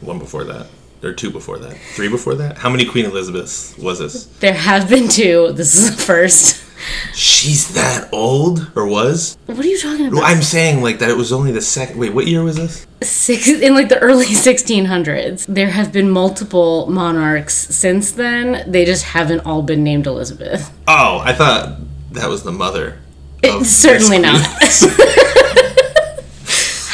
one 0.00 0.18
before 0.18 0.44
that? 0.44 0.66
There 1.00 1.10
are 1.10 1.14
two 1.14 1.30
before 1.30 1.58
that. 1.58 1.76
Three 1.94 2.08
before 2.08 2.34
that. 2.36 2.58
How 2.58 2.68
many 2.68 2.84
Queen 2.84 3.04
Elizabeths 3.04 3.76
was 3.78 4.00
this? 4.00 4.24
There 4.40 4.52
have 4.54 4.88
been 4.88 5.08
two. 5.08 5.52
This 5.52 5.74
is 5.74 5.94
the 5.96 6.02
first. 6.02 6.64
She's 7.12 7.74
that 7.74 8.08
old, 8.12 8.70
or 8.76 8.86
was? 8.86 9.36
What 9.46 9.58
are 9.58 9.66
you 9.66 9.78
talking 9.78 10.06
about? 10.06 10.22
I'm 10.24 10.42
saying 10.42 10.82
like 10.82 10.98
that. 11.00 11.10
It 11.10 11.16
was 11.16 11.32
only 11.32 11.52
the 11.52 11.60
second. 11.60 11.98
Wait, 11.98 12.14
what 12.14 12.26
year 12.26 12.42
was 12.42 12.56
this? 12.56 12.86
Six, 13.02 13.48
in 13.48 13.74
like 13.74 13.88
the 13.88 13.98
early 13.98 14.26
1600s. 14.26 15.46
There 15.46 15.70
have 15.70 15.92
been 15.92 16.10
multiple 16.10 16.86
monarchs 16.88 17.54
since 17.54 18.12
then. 18.12 18.70
They 18.70 18.84
just 18.84 19.04
haven't 19.06 19.40
all 19.40 19.62
been 19.62 19.84
named 19.84 20.06
Elizabeth. 20.06 20.72
Oh, 20.86 21.18
I 21.24 21.32
thought 21.32 21.78
that 22.12 22.28
was 22.28 22.42
the 22.42 22.52
mother. 22.52 22.98
of 23.44 23.62
It's 23.62 23.70
certainly 23.70 24.18
not. 24.18 24.40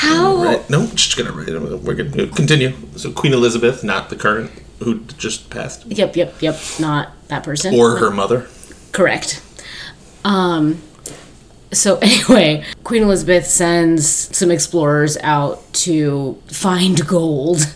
How? 0.05 0.43
right? 0.45 0.71
No, 0.71 0.87
just 0.89 1.17
gonna 1.17 1.33
write 1.33 1.49
it. 1.49 1.59
We're 1.61 1.95
gonna 1.95 2.27
continue. 2.29 2.73
So 2.97 3.11
Queen 3.13 3.33
Elizabeth, 3.33 3.83
not 3.85 4.11
the 4.11 4.17
current 4.17 4.51
who 4.81 5.01
just 5.19 5.51
passed, 5.51 5.87
Yep, 5.87 6.17
yep, 6.17 6.43
yep. 6.43 6.59
Not 6.81 7.11
that 7.29 7.43
person. 7.45 7.75
or 7.75 7.97
her 7.99 8.11
mother. 8.11 8.47
Correct. 8.93 9.43
Um. 10.25 10.83
So 11.73 11.97
anyway, 12.03 12.65
Queen 12.85 13.03
Elizabeth 13.03 13.47
sends 13.47 14.07
some 14.37 14.51
explorers 14.51 15.17
out 15.19 15.73
to 15.85 16.41
find 16.47 17.07
gold 17.07 17.75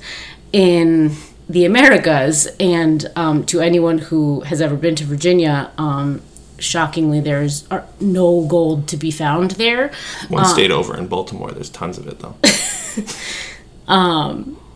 in 0.53 1.13
the 1.49 1.65
Americas, 1.65 2.47
and 2.61 3.11
um, 3.17 3.45
to 3.47 3.61
anyone 3.61 3.99
who 3.99 4.41
has 4.43 4.61
ever 4.61 4.77
been 4.77 4.95
to 4.97 5.05
Virginia, 5.05 5.71
um, 5.79 6.21
shockingly, 6.59 7.21
there's 7.21 7.71
uh, 7.71 7.85
no 8.01 8.45
gold 8.47 8.89
to 8.89 8.97
be 8.97 9.11
found 9.11 9.53
there. 9.53 9.93
One 10.29 10.45
stayed 10.45 10.71
over 10.71 10.97
in 10.97 11.07
Baltimore. 11.07 11.51
There's 11.53 11.71
tons 11.71 11.99
of 11.99 12.07
it 12.07 12.19
though. 12.21 12.37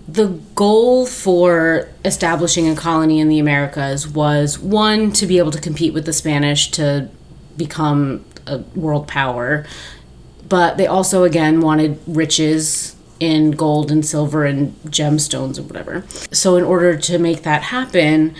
the 0.08 0.26
goal 0.54 1.06
for 1.06 1.88
establishing 2.04 2.68
a 2.68 2.74
colony 2.74 3.20
in 3.20 3.28
the 3.28 3.38
Americas 3.38 4.06
was 4.08 4.58
one 4.58 5.12
to 5.12 5.26
be 5.26 5.38
able 5.38 5.50
to 5.50 5.60
compete 5.60 5.94
with 5.94 6.06
the 6.06 6.12
Spanish 6.12 6.70
to 6.72 7.08
become 7.56 8.24
a 8.46 8.58
world 8.74 9.06
power, 9.06 9.64
but 10.48 10.76
they 10.76 10.86
also 10.86 11.24
again 11.24 11.60
wanted 11.60 11.98
riches 12.06 12.96
in 13.20 13.52
gold 13.52 13.90
and 13.90 14.04
silver 14.04 14.44
and 14.44 14.74
gemstones 14.86 15.56
and 15.56 15.68
whatever. 15.68 16.04
So 16.32 16.56
in 16.56 16.64
order 16.64 16.96
to 16.96 17.18
make 17.18 17.42
that 17.42 17.62
happen, 17.62 18.34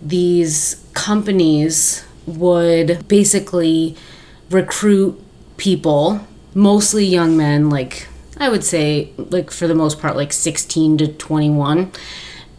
these 0.00 0.86
companies 0.94 2.04
would 2.26 3.06
basically 3.08 3.96
recruit 4.50 5.20
people, 5.56 6.26
mostly 6.54 7.04
young 7.04 7.36
men, 7.36 7.70
like 7.70 8.06
I 8.38 8.48
would 8.48 8.64
say, 8.64 9.12
like 9.16 9.50
for 9.50 9.66
the 9.68 9.74
most 9.74 10.00
part, 10.00 10.16
like 10.16 10.32
16 10.32 10.98
to 10.98 11.08
21, 11.08 11.92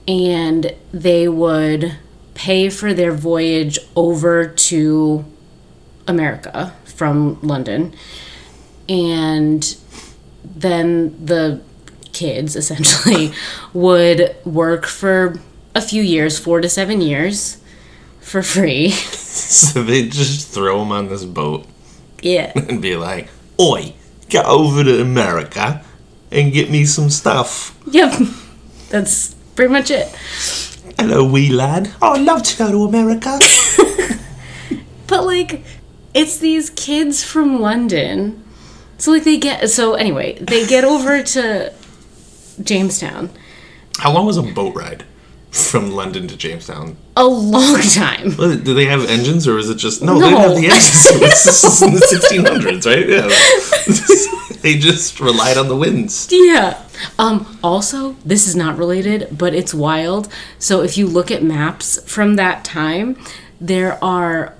and 0.08 0.75
they 0.91 1.27
would 1.27 1.98
pay 2.34 2.70
for 2.70 2.93
their 2.93 3.12
voyage 3.12 3.79
over 3.96 4.48
to 4.48 5.25
America 6.08 6.74
from 6.86 7.39
London. 7.41 7.93
And 8.89 9.75
then 10.43 11.25
the 11.25 11.62
kids 12.12 12.55
essentially 12.55 13.32
would 13.74 14.36
work 14.46 14.86
for 14.86 15.39
a 15.75 15.82
few 15.82 16.01
years, 16.01 16.38
four 16.38 16.62
to 16.62 16.70
seven 16.70 17.01
years, 17.01 17.58
for 18.23 18.41
free. 18.41 18.89
so 18.91 19.83
they 19.83 20.07
just 20.07 20.49
throw 20.49 20.79
them 20.79 20.91
on 20.91 21.09
this 21.09 21.23
boat 21.25 21.65
Yeah. 22.21 22.51
and 22.55 22.81
be 22.81 22.95
like, 22.95 23.29
"Oi, 23.59 23.93
get 24.29 24.45
over 24.45 24.83
to 24.83 25.01
America 25.01 25.83
and 26.31 26.51
get 26.51 26.69
me 26.71 26.85
some 26.85 27.09
stuff." 27.09 27.77
Yep. 27.91 28.13
That's 28.89 29.33
pretty 29.55 29.71
much 29.71 29.91
it. 29.91 30.07
Hello, 30.99 31.23
wee 31.25 31.49
lad. 31.49 31.91
Oh, 32.01 32.13
I'd 32.13 32.21
love 32.25 32.43
to 32.43 32.57
go 32.57 32.71
to 32.71 32.83
America. 32.85 33.39
But 35.07 35.25
like, 35.25 35.63
it's 36.13 36.37
these 36.39 36.69
kids 36.71 37.23
from 37.23 37.61
London. 37.61 38.43
So 38.97 39.11
like 39.11 39.23
they 39.25 39.37
get 39.37 39.69
so 39.69 39.93
anyway, 39.93 40.37
they 40.39 40.65
get 40.65 40.83
over 40.83 41.21
to 41.21 41.73
Jamestown. 42.63 43.29
How 43.99 44.11
long 44.13 44.25
was 44.25 44.37
a 44.37 44.41
boat 44.41 44.73
ride 44.75 45.05
from 45.53 45.91
London 45.91 46.27
to 46.27 46.36
Jamestown? 46.36 46.98
A 47.15 47.25
long 47.25 47.79
time. 47.79 48.31
Do 48.31 48.74
they 48.74 48.86
have 48.86 49.05
engines, 49.05 49.48
or 49.48 49.60
is 49.60 49.69
it 49.69 49.77
just 49.77 50.01
no? 50.01 50.17
No. 50.17 50.19
They 50.19 50.29
didn't 50.29 50.41
have 50.41 50.62
the 50.62 50.67
engines. 50.67 51.03
this 51.19 51.63
is 51.63 51.81
in 51.81 51.93
the 51.93 52.00
1600s, 52.00 52.86
right? 52.86 53.07
Yeah. 53.07 54.57
they 54.62 54.77
just 54.77 55.19
relied 55.19 55.57
on 55.57 55.67
the 55.67 55.75
winds. 55.75 56.27
Yeah. 56.31 56.81
Um 57.19 57.60
also, 57.63 58.13
this 58.25 58.48
is 58.48 58.55
not 58.55 58.77
related, 58.77 59.38
but 59.38 59.53
it's 59.53 59.74
wild. 59.74 60.27
So 60.57 60.81
if 60.81 60.98
you 60.98 61.07
look 61.07 61.29
at 61.29 61.43
maps 61.43 62.01
from 62.12 62.36
that 62.36 62.65
time, 62.65 63.17
there 63.62 64.03
are 64.03 64.55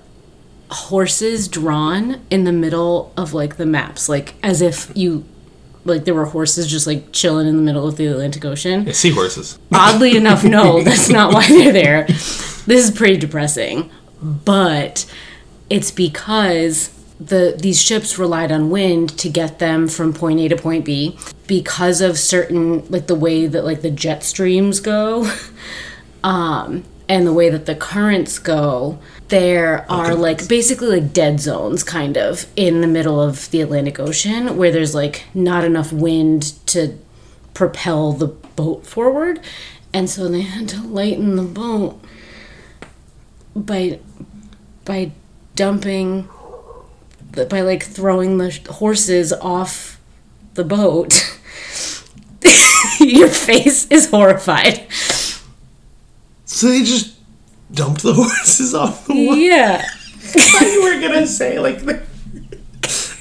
horses 0.70 1.48
drawn 1.48 2.20
in 2.30 2.44
the 2.44 2.52
middle 2.52 3.12
of 3.16 3.34
like 3.34 3.56
the 3.56 3.66
maps, 3.66 4.08
like 4.08 4.34
as 4.42 4.62
if 4.62 4.90
you 4.94 5.24
like 5.84 6.04
there 6.04 6.14
were 6.14 6.26
horses 6.26 6.66
just 6.66 6.86
like 6.86 7.12
chilling 7.12 7.46
in 7.46 7.56
the 7.56 7.62
middle 7.62 7.86
of 7.86 7.96
the 7.96 8.06
Atlantic 8.06 8.44
Ocean. 8.44 8.86
Yeah, 8.86 8.92
seahorses. 8.92 9.58
Oddly 9.72 10.16
enough, 10.16 10.44
no, 10.44 10.82
that's 10.82 11.08
not 11.08 11.32
why 11.32 11.46
they're 11.46 11.72
there. 11.72 12.04
This 12.06 12.88
is 12.88 12.90
pretty 12.90 13.16
depressing. 13.16 13.90
But 14.22 15.04
it's 15.68 15.90
because 15.90 16.88
the 17.20 17.56
these 17.58 17.80
ships 17.80 18.18
relied 18.18 18.50
on 18.50 18.70
wind 18.70 19.16
to 19.18 19.28
get 19.28 19.58
them 19.58 19.86
from 19.86 20.12
point 20.12 20.40
A 20.40 20.48
to 20.48 20.56
point 20.56 20.84
B 20.84 21.18
because 21.46 22.00
of 22.00 22.18
certain 22.18 22.88
like 22.90 23.06
the 23.06 23.14
way 23.14 23.46
that 23.46 23.64
like 23.64 23.82
the 23.82 23.90
jet 23.90 24.22
streams 24.22 24.80
go. 24.80 25.30
Um 26.22 26.84
and 27.06 27.26
the 27.26 27.34
way 27.34 27.50
that 27.50 27.66
the 27.66 27.74
currents 27.74 28.38
go, 28.38 28.98
there 29.28 29.86
oh, 29.88 29.96
are 29.96 30.14
like 30.14 30.48
basically 30.48 31.00
like 31.00 31.12
dead 31.12 31.40
zones 31.40 31.82
kind 31.82 32.16
of 32.16 32.46
in 32.56 32.80
the 32.80 32.86
middle 32.86 33.20
of 33.20 33.50
the 33.50 33.60
Atlantic 33.60 33.98
Ocean 33.98 34.56
where 34.56 34.70
there's 34.70 34.94
like 34.94 35.24
not 35.34 35.64
enough 35.64 35.92
wind 35.92 36.54
to 36.66 36.98
propel 37.54 38.12
the 38.12 38.26
boat 38.26 38.86
forward. 38.86 39.40
And 39.92 40.10
so 40.10 40.28
they 40.28 40.42
had 40.42 40.68
to 40.70 40.82
lighten 40.82 41.36
the 41.36 41.42
boat 41.42 42.00
by 43.54 44.00
by 44.84 45.12
dumping 45.54 46.28
the, 47.32 47.46
by 47.46 47.60
like 47.60 47.82
throwing 47.82 48.38
the 48.38 48.60
horses 48.70 49.32
off 49.32 50.00
the 50.54 50.64
boat. 50.64 51.38
Your 53.00 53.28
face 53.28 53.90
is 53.90 54.10
horrified. 54.10 54.86
So 56.44 56.68
they 56.68 56.84
just 56.84 57.13
dumped 57.74 58.02
the 58.02 58.14
horses 58.14 58.74
off 58.74 59.06
the 59.06 59.26
water. 59.26 59.40
Yeah. 59.40 59.84
thought 60.24 60.62
you 60.62 60.82
were 60.82 61.00
gonna 61.00 61.26
say 61.26 61.58
like 61.58 61.80
they, 61.80 62.00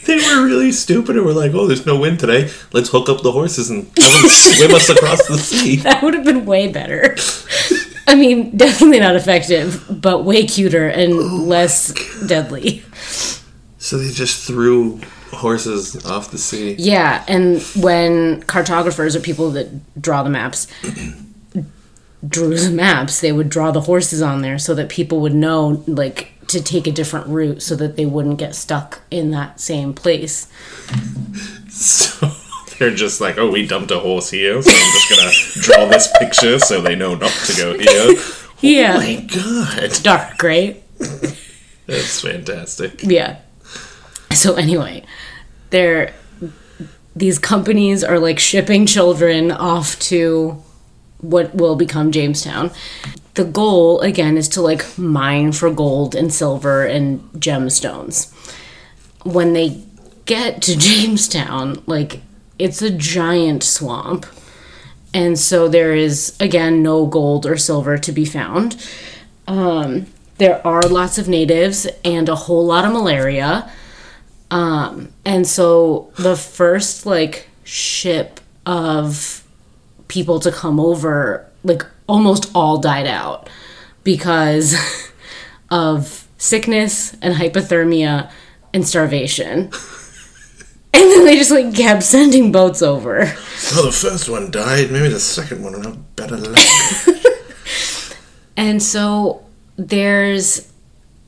they 0.05 0.15
were 0.15 0.45
really 0.45 0.71
stupid 0.71 1.15
and 1.15 1.25
were 1.25 1.33
like, 1.33 1.53
"Oh, 1.53 1.67
there's 1.67 1.85
no 1.85 1.99
wind 1.99 2.19
today. 2.19 2.49
Let's 2.71 2.89
hook 2.89 3.09
up 3.09 3.21
the 3.21 3.31
horses 3.31 3.69
and 3.69 3.85
have 3.97 4.21
them 4.21 4.29
swim 4.29 4.73
us 4.73 4.89
across 4.89 5.27
the 5.27 5.37
sea." 5.37 5.77
That 5.77 6.01
would 6.01 6.13
have 6.13 6.23
been 6.25 6.45
way 6.45 6.67
better. 6.67 7.15
I 8.07 8.15
mean, 8.15 8.55
definitely 8.55 8.99
not 8.99 9.15
effective, 9.15 9.85
but 9.89 10.23
way 10.23 10.45
cuter 10.45 10.87
and 10.87 11.13
oh 11.13 11.43
less 11.43 11.93
deadly. 12.27 12.83
So 13.77 13.97
they 13.97 14.11
just 14.11 14.45
threw 14.47 15.01
horses 15.31 16.05
off 16.05 16.31
the 16.31 16.37
sea. 16.37 16.75
Yeah, 16.77 17.23
and 17.27 17.61
when 17.75 18.41
cartographers 18.43 19.15
or 19.15 19.19
people 19.19 19.51
that 19.51 20.01
draw 20.01 20.23
the 20.23 20.29
maps 20.29 20.67
drew 22.27 22.57
the 22.57 22.71
maps, 22.71 23.19
they 23.21 23.31
would 23.31 23.49
draw 23.49 23.71
the 23.71 23.81
horses 23.81 24.21
on 24.21 24.41
there 24.41 24.57
so 24.57 24.73
that 24.75 24.89
people 24.89 25.19
would 25.21 25.33
know 25.35 25.83
like 25.87 26.29
to 26.47 26.61
take 26.61 26.87
a 26.87 26.91
different 26.91 27.27
route 27.27 27.61
so 27.61 27.75
that 27.75 27.95
they 27.95 28.05
wouldn't 28.05 28.37
get 28.37 28.55
stuck 28.55 29.01
in 29.11 29.31
that 29.31 29.59
same 29.59 29.93
place. 29.93 30.47
So 31.69 32.31
they're 32.79 32.93
just 32.95 33.19
like, 33.21 33.37
"Oh, 33.37 33.49
we 33.49 33.65
dumped 33.67 33.91
a 33.91 33.99
horse 33.99 34.29
here, 34.29 34.61
so 34.61 34.71
I'm 34.71 34.91
just 34.93 35.09
gonna 35.09 35.63
draw 35.63 35.85
this 35.89 36.09
picture 36.19 36.59
so 36.59 36.81
they 36.81 36.95
know 36.95 37.15
not 37.15 37.31
to 37.31 37.55
go 37.57 37.77
here." 37.77 38.15
Oh 38.63 38.65
yeah. 38.69 38.93
Oh 38.95 38.99
my 38.99 39.15
god, 39.15 39.83
It's 39.83 40.01
Dark, 40.01 40.41
right? 40.41 40.81
that's 41.85 42.21
fantastic. 42.21 43.03
Yeah. 43.03 43.39
So 44.33 44.55
anyway, 44.55 45.03
they're 45.69 46.13
these 47.13 47.39
companies 47.39 48.01
are 48.01 48.19
like 48.19 48.39
shipping 48.39 48.85
children 48.85 49.51
off 49.51 49.99
to 49.99 50.62
what 51.23 51.55
will 51.55 51.75
become 51.75 52.11
Jamestown. 52.11 52.71
The 53.33 53.45
goal 53.45 54.01
again 54.01 54.37
is 54.37 54.47
to 54.49 54.61
like 54.61 54.97
mine 54.97 55.53
for 55.53 55.71
gold 55.71 56.13
and 56.13 56.31
silver 56.31 56.85
and 56.85 57.21
gemstones. 57.31 58.31
When 59.23 59.53
they 59.53 59.81
get 60.25 60.61
to 60.63 60.77
Jamestown, 60.77 61.81
like 61.87 62.21
it's 62.59 62.81
a 62.81 62.91
giant 62.91 63.63
swamp. 63.63 64.25
And 65.13 65.37
so 65.37 65.67
there 65.67 65.93
is 65.93 66.35
again 66.39 66.83
no 66.83 67.05
gold 67.05 67.45
or 67.45 67.57
silver 67.57 67.97
to 67.97 68.11
be 68.11 68.25
found. 68.25 68.87
Um, 69.47 70.07
there 70.37 70.65
are 70.65 70.81
lots 70.83 71.17
of 71.17 71.27
natives 71.27 71.87
and 72.03 72.27
a 72.29 72.35
whole 72.35 72.65
lot 72.65 72.85
of 72.85 72.91
malaria. 72.91 73.71
Um, 74.51 75.13
and 75.25 75.47
so 75.47 76.11
the 76.17 76.35
first 76.35 77.05
like 77.05 77.47
ship 77.63 78.39
of 78.65 79.42
people 80.13 80.39
to 80.39 80.51
come 80.51 80.79
over, 80.79 81.49
like 81.63 81.83
almost 82.07 82.51
all 82.53 82.77
died 82.77 83.07
out 83.07 83.49
because 84.03 84.75
of 85.71 86.27
sickness 86.37 87.15
and 87.21 87.33
hypothermia 87.35 88.31
and 88.73 88.87
starvation. 88.87 89.71
And 90.95 91.09
then 91.09 91.25
they 91.25 91.37
just 91.37 91.49
like 91.49 91.73
kept 91.73 92.03
sending 92.03 92.51
boats 92.51 92.83
over. 92.83 93.21
Oh, 93.23 93.85
the 93.85 93.91
first 93.91 94.29
one 94.29 94.51
died. 94.51 94.91
Maybe 94.91 95.07
the 95.07 95.19
second 95.19 95.63
one 95.63 95.73
will 95.73 95.81
have 95.81 96.15
better 96.15 96.37
luck. 96.37 96.59
And 98.55 98.81
so 98.81 99.43
there's 99.75 100.71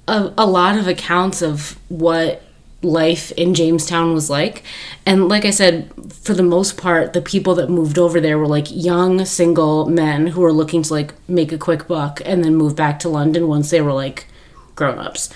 a, 0.07 0.31
a 0.37 0.45
lot 0.45 0.77
of 0.77 0.87
accounts 0.87 1.41
of 1.41 1.79
what 1.89 2.43
life 2.85 3.31
in 3.33 3.53
Jamestown 3.53 4.13
was 4.13 4.29
like. 4.29 4.63
And 5.05 5.27
like 5.27 5.45
I 5.45 5.49
said, 5.49 5.91
for 6.13 6.33
the 6.33 6.43
most 6.43 6.77
part, 6.77 7.13
the 7.13 7.21
people 7.21 7.55
that 7.55 7.69
moved 7.69 7.97
over 7.97 8.21
there 8.21 8.37
were 8.37 8.47
like 8.47 8.67
young 8.69 9.25
single 9.25 9.87
men 9.87 10.27
who 10.27 10.41
were 10.41 10.53
looking 10.53 10.83
to 10.83 10.93
like 10.93 11.13
make 11.29 11.51
a 11.51 11.57
quick 11.57 11.87
buck 11.87 12.21
and 12.25 12.43
then 12.43 12.55
move 12.55 12.75
back 12.75 12.99
to 12.99 13.09
London 13.09 13.47
once 13.47 13.69
they 13.69 13.81
were 13.81 13.93
like 13.93 14.27
grown 14.75 14.99
ups. 14.99 15.29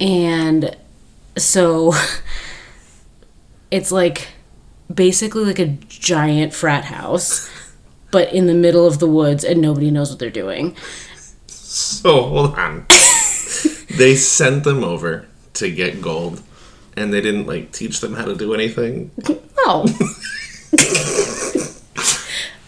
And 0.00 0.76
so 1.36 1.94
it's 3.70 3.92
like 3.92 4.28
basically 4.92 5.44
like 5.44 5.58
a 5.58 5.76
giant 5.88 6.54
frat 6.54 6.84
house, 6.84 7.50
but 8.10 8.32
in 8.32 8.46
the 8.46 8.54
middle 8.54 8.86
of 8.86 8.98
the 8.98 9.08
woods 9.08 9.44
and 9.44 9.60
nobody 9.60 9.90
knows 9.90 10.10
what 10.10 10.18
they're 10.18 10.30
doing. 10.30 10.76
So 11.46 12.22
hold 12.22 12.54
on. 12.54 12.86
they 13.90 14.14
sent 14.14 14.64
them 14.64 14.84
over 14.84 15.26
to 15.54 15.70
get 15.70 16.00
gold, 16.00 16.42
and 16.96 17.12
they 17.12 17.20
didn't 17.20 17.46
like 17.46 17.72
teach 17.72 18.00
them 18.00 18.14
how 18.14 18.24
to 18.24 18.34
do 18.34 18.54
anything. 18.54 19.10
No. 19.66 19.84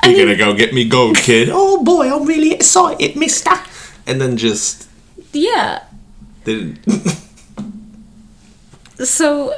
You're 0.05 0.17
gonna 0.25 0.37
go 0.37 0.55
get 0.55 0.73
me 0.75 0.89
gold, 0.89 1.17
kid. 1.17 1.49
oh 1.53 1.85
boy, 1.85 2.13
I'm 2.13 2.25
really 2.27 2.51
excited, 2.53 3.15
Mister. 3.15 3.51
And 4.07 4.21
then 4.21 4.37
just 4.37 4.89
Yeah. 5.33 5.85
they 6.45 6.55
didn't. 6.55 6.79
So 9.05 9.55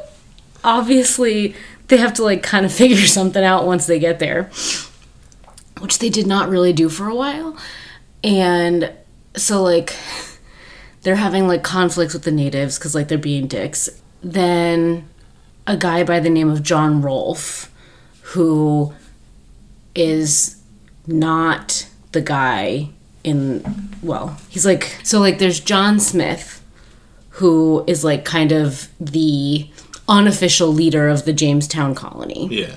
obviously 0.64 1.54
they 1.88 1.96
have 1.96 2.12
to 2.14 2.24
like 2.24 2.42
kind 2.42 2.66
of 2.66 2.72
figure 2.72 3.06
something 3.06 3.42
out 3.42 3.64
once 3.64 3.86
they 3.86 3.98
get 3.98 4.18
there, 4.18 4.50
which 5.78 5.98
they 5.98 6.10
did 6.10 6.26
not 6.26 6.48
really 6.50 6.72
do 6.72 6.88
for 6.88 7.08
a 7.08 7.14
while. 7.14 7.56
And 8.22 8.92
so 9.36 9.62
like 9.62 9.94
they're 11.02 11.16
having 11.16 11.46
like 11.48 11.62
conflicts 11.62 12.12
with 12.12 12.24
the 12.24 12.32
natives 12.32 12.78
cuz 12.78 12.94
like 12.94 13.08
they're 13.08 13.16
being 13.18 13.46
dicks. 13.46 13.88
Then 14.22 15.08
a 15.66 15.76
guy 15.76 16.04
by 16.04 16.20
the 16.20 16.30
name 16.30 16.48
of 16.50 16.62
John 16.62 17.00
Rolfe 17.02 17.70
who 18.22 18.94
is 19.94 20.56
not 21.06 21.88
the 22.12 22.20
guy 22.20 22.90
in 23.24 23.62
well, 24.02 24.38
he's 24.48 24.64
like 24.64 24.98
so 25.02 25.20
like 25.20 25.38
there's 25.38 25.60
John 25.60 25.98
Smith 26.00 26.62
who 27.34 27.84
is 27.86 28.04
like 28.04 28.24
kind 28.24 28.52
of 28.52 28.88
the 29.00 29.68
unofficial 30.08 30.68
leader 30.68 31.08
of 31.08 31.24
the 31.24 31.32
Jamestown 31.32 31.94
colony. 31.94 32.48
Yeah. 32.50 32.74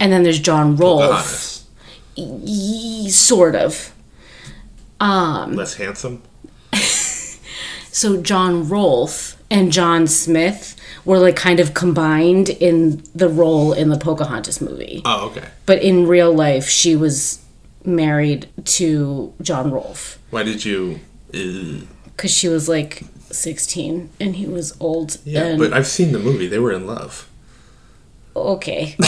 And 0.00 0.12
then 0.12 0.22
there's 0.22 0.38
John 0.40 0.76
Rolfe. 0.76 1.60
Ye- 2.16 3.10
sort 3.10 3.54
of. 3.54 3.92
um 5.00 5.54
Less 5.54 5.74
handsome. 5.74 6.22
So 7.90 8.22
John 8.22 8.68
Rolfe 8.68 9.37
and 9.50 9.72
John 9.72 10.06
Smith 10.06 10.76
were 11.04 11.18
like 11.18 11.36
kind 11.36 11.58
of 11.60 11.72
combined 11.74 12.48
in 12.50 13.02
the 13.14 13.28
role 13.28 13.72
in 13.72 13.88
the 13.88 13.98
Pocahontas 13.98 14.60
movie. 14.60 15.00
Oh, 15.04 15.28
okay. 15.28 15.48
But 15.66 15.82
in 15.82 16.06
real 16.06 16.32
life, 16.32 16.68
she 16.68 16.94
was 16.96 17.40
married 17.84 18.48
to 18.64 19.32
John 19.40 19.70
Rolfe 19.70 20.18
Why 20.30 20.42
did 20.42 20.64
you? 20.64 21.00
Uh, 21.32 21.86
because 22.04 22.30
she 22.30 22.48
was 22.48 22.68
like 22.68 23.02
16 23.30 24.10
and 24.20 24.36
he 24.36 24.46
was 24.46 24.76
old. 24.80 25.18
yeah, 25.24 25.44
and 25.44 25.58
but 25.58 25.72
I've 25.72 25.86
seen 25.86 26.12
the 26.12 26.18
movie. 26.18 26.46
They 26.48 26.58
were 26.58 26.72
in 26.72 26.86
love. 26.86 27.28
okay. 28.36 28.96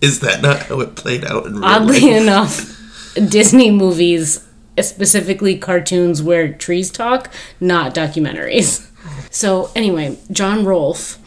Is 0.00 0.20
that 0.20 0.40
not 0.42 0.62
how 0.64 0.78
it 0.80 0.94
played 0.94 1.24
out 1.24 1.46
in 1.46 1.54
real 1.56 1.64
Oddly 1.64 2.00
life? 2.00 2.22
enough, 2.22 2.80
Disney 3.30 3.70
movies, 3.72 4.46
specifically 4.84 5.56
cartoons 5.58 6.22
where 6.22 6.52
trees 6.52 6.90
talk, 6.90 7.32
not 7.60 7.94
documentaries. 7.94 8.84
So, 9.30 9.70
anyway, 9.76 10.18
John 10.30 10.64
Rolfe 10.64 11.18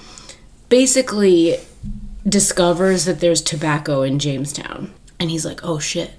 basically 0.70 1.58
discovers 2.28 3.06
that 3.06 3.20
there's 3.20 3.42
tobacco 3.42 4.02
in 4.02 4.20
Jamestown. 4.20 4.94
And 5.20 5.30
he's 5.30 5.46
like, 5.46 5.64
oh 5.64 5.80
shit, 5.80 6.12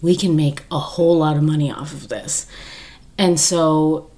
we 0.00 0.16
can 0.16 0.36
make 0.36 0.62
a 0.70 0.78
whole 0.78 1.18
lot 1.18 1.36
of 1.36 1.42
money 1.42 1.70
off 1.70 1.92
of 1.92 2.08
this. 2.08 2.46
And 3.18 3.38
so 3.38 4.10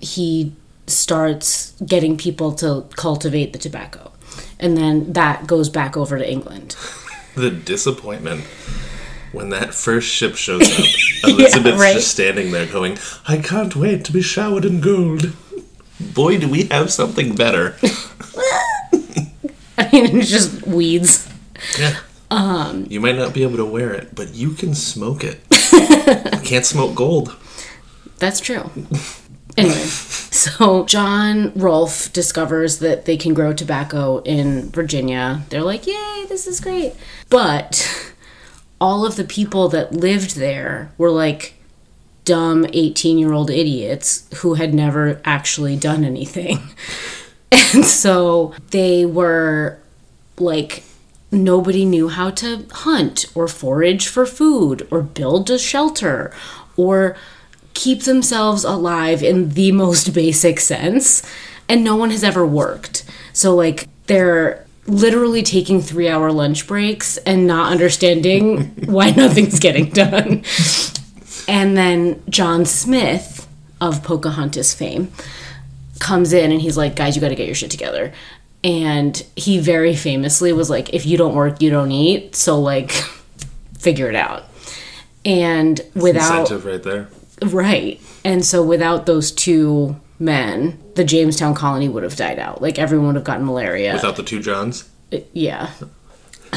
he 0.00 0.54
starts 0.86 1.72
getting 1.84 2.16
people 2.16 2.52
to 2.52 2.86
cultivate 2.96 3.52
the 3.52 3.58
tobacco. 3.58 4.12
And 4.58 4.76
then 4.76 5.12
that 5.12 5.46
goes 5.46 5.68
back 5.68 5.96
over 5.96 6.18
to 6.18 6.30
England. 6.30 6.76
The 7.36 7.52
disappointment 7.52 8.44
when 9.32 9.50
that 9.50 9.74
first 9.74 10.08
ship 10.08 10.36
shows 10.36 10.62
up. 10.62 10.86
Elizabeth's 11.30 11.78
right. 11.78 11.94
just 11.94 12.10
standing 12.10 12.50
there 12.52 12.66
going, 12.66 12.98
I 13.26 13.38
can't 13.38 13.74
wait 13.76 14.04
to 14.06 14.12
be 14.12 14.22
showered 14.22 14.64
in 14.64 14.80
gold. 14.80 15.32
Boy, 16.00 16.38
do 16.38 16.48
we 16.48 16.64
have 16.64 16.90
something 16.92 17.34
better. 17.34 17.76
I 19.78 19.88
mean, 19.92 20.18
it's 20.18 20.30
just 20.30 20.66
weeds. 20.66 21.28
Yeah. 21.78 21.98
Um, 22.30 22.86
you 22.88 23.00
might 23.00 23.16
not 23.16 23.34
be 23.34 23.42
able 23.42 23.56
to 23.56 23.64
wear 23.64 23.92
it, 23.92 24.14
but 24.14 24.34
you 24.34 24.50
can 24.52 24.74
smoke 24.74 25.24
it. 25.24 25.40
You 26.10 26.46
can't 26.56 26.66
smoke 26.66 26.96
gold. 26.96 27.36
That's 28.18 28.40
true. 28.40 28.70
Anyway, 29.56 29.74
so 29.74 30.84
John 30.84 31.52
Rolfe 31.54 32.12
discovers 32.12 32.78
that 32.78 33.04
they 33.04 33.16
can 33.16 33.34
grow 33.34 33.52
tobacco 33.52 34.18
in 34.22 34.70
Virginia. 34.70 35.42
They're 35.50 35.62
like, 35.62 35.86
yay, 35.86 36.24
this 36.28 36.48
is 36.48 36.60
great. 36.60 36.94
But 37.28 38.14
all 38.80 39.04
of 39.04 39.16
the 39.16 39.24
people 39.24 39.68
that 39.68 39.92
lived 39.92 40.36
there 40.36 40.90
were 40.96 41.10
like 41.10 41.54
dumb 42.24 42.66
18 42.72 43.18
year 43.18 43.32
old 43.32 43.50
idiots 43.50 44.28
who 44.36 44.54
had 44.54 44.74
never 44.74 45.20
actually 45.24 45.76
done 45.76 46.04
anything. 46.04 46.60
And 47.52 47.84
so 47.84 48.54
they 48.70 49.06
were 49.06 49.78
like, 50.38 50.84
nobody 51.30 51.84
knew 51.84 52.08
how 52.08 52.30
to 52.30 52.66
hunt 52.70 53.26
or 53.34 53.46
forage 53.46 54.08
for 54.08 54.26
food 54.26 54.86
or 54.90 55.02
build 55.02 55.50
a 55.50 55.58
shelter 55.58 56.32
or 56.76 57.16
keep 57.74 58.02
themselves 58.02 58.64
alive 58.64 59.22
in 59.22 59.50
the 59.50 59.72
most 59.84 60.12
basic 60.14 60.60
sense. 60.60 61.22
And 61.68 61.84
no 61.84 61.94
one 61.94 62.10
has 62.10 62.24
ever 62.24 62.44
worked. 62.44 63.04
So, 63.32 63.54
like, 63.54 63.88
they're 64.06 64.66
literally 64.90 65.42
taking 65.42 65.80
three 65.80 66.08
hour 66.08 66.32
lunch 66.32 66.66
breaks 66.66 67.16
and 67.18 67.46
not 67.46 67.70
understanding 67.70 68.64
why 68.86 69.10
nothing's 69.10 69.58
getting 69.58 69.90
done. 69.90 70.42
And 71.48 71.76
then 71.76 72.22
John 72.28 72.64
Smith 72.66 73.48
of 73.80 74.02
Pocahontas 74.02 74.74
fame 74.74 75.12
comes 75.98 76.32
in 76.32 76.52
and 76.52 76.60
he's 76.60 76.76
like, 76.76 76.96
guys, 76.96 77.14
you 77.14 77.20
got 77.20 77.28
to 77.28 77.34
get 77.34 77.46
your 77.46 77.54
shit 77.54 77.70
together. 77.70 78.12
And 78.62 79.16
he 79.36 79.58
very 79.58 79.94
famously 79.94 80.52
was 80.52 80.68
like, 80.68 80.92
if 80.92 81.06
you 81.06 81.16
don't 81.16 81.34
work, 81.34 81.62
you 81.62 81.70
don't 81.70 81.90
eat. 81.92 82.36
So, 82.36 82.60
like, 82.60 82.90
figure 83.78 84.08
it 84.08 84.14
out. 84.14 84.44
And 85.24 85.80
without. 85.94 86.40
Incentive 86.40 86.64
right 86.66 86.82
there. 86.82 87.08
Right. 87.42 88.00
And 88.24 88.44
so 88.44 88.62
without 88.62 89.06
those 89.06 89.32
two 89.32 89.98
men, 90.20 90.78
the 90.94 91.04
Jamestown 91.04 91.54
colony 91.54 91.88
would 91.88 92.02
have 92.02 92.14
died 92.14 92.38
out. 92.38 92.60
Like 92.62 92.78
everyone 92.78 93.08
would 93.08 93.16
have 93.16 93.24
gotten 93.24 93.46
malaria. 93.46 93.94
Without 93.94 94.16
the 94.16 94.22
two 94.22 94.40
Johns. 94.40 94.88
Uh, 95.12 95.18
yeah. 95.32 95.70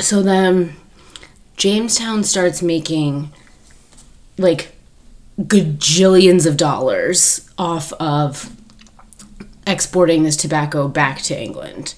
So 0.01 0.21
then 0.21 0.75
Jamestown 1.57 2.23
starts 2.23 2.61
making 2.61 3.31
like 4.37 4.75
gajillions 5.39 6.45
of 6.45 6.57
dollars 6.57 7.49
off 7.57 7.93
of 7.93 8.55
exporting 9.65 10.23
this 10.23 10.35
tobacco 10.35 10.87
back 10.87 11.21
to 11.23 11.39
England. 11.39 11.95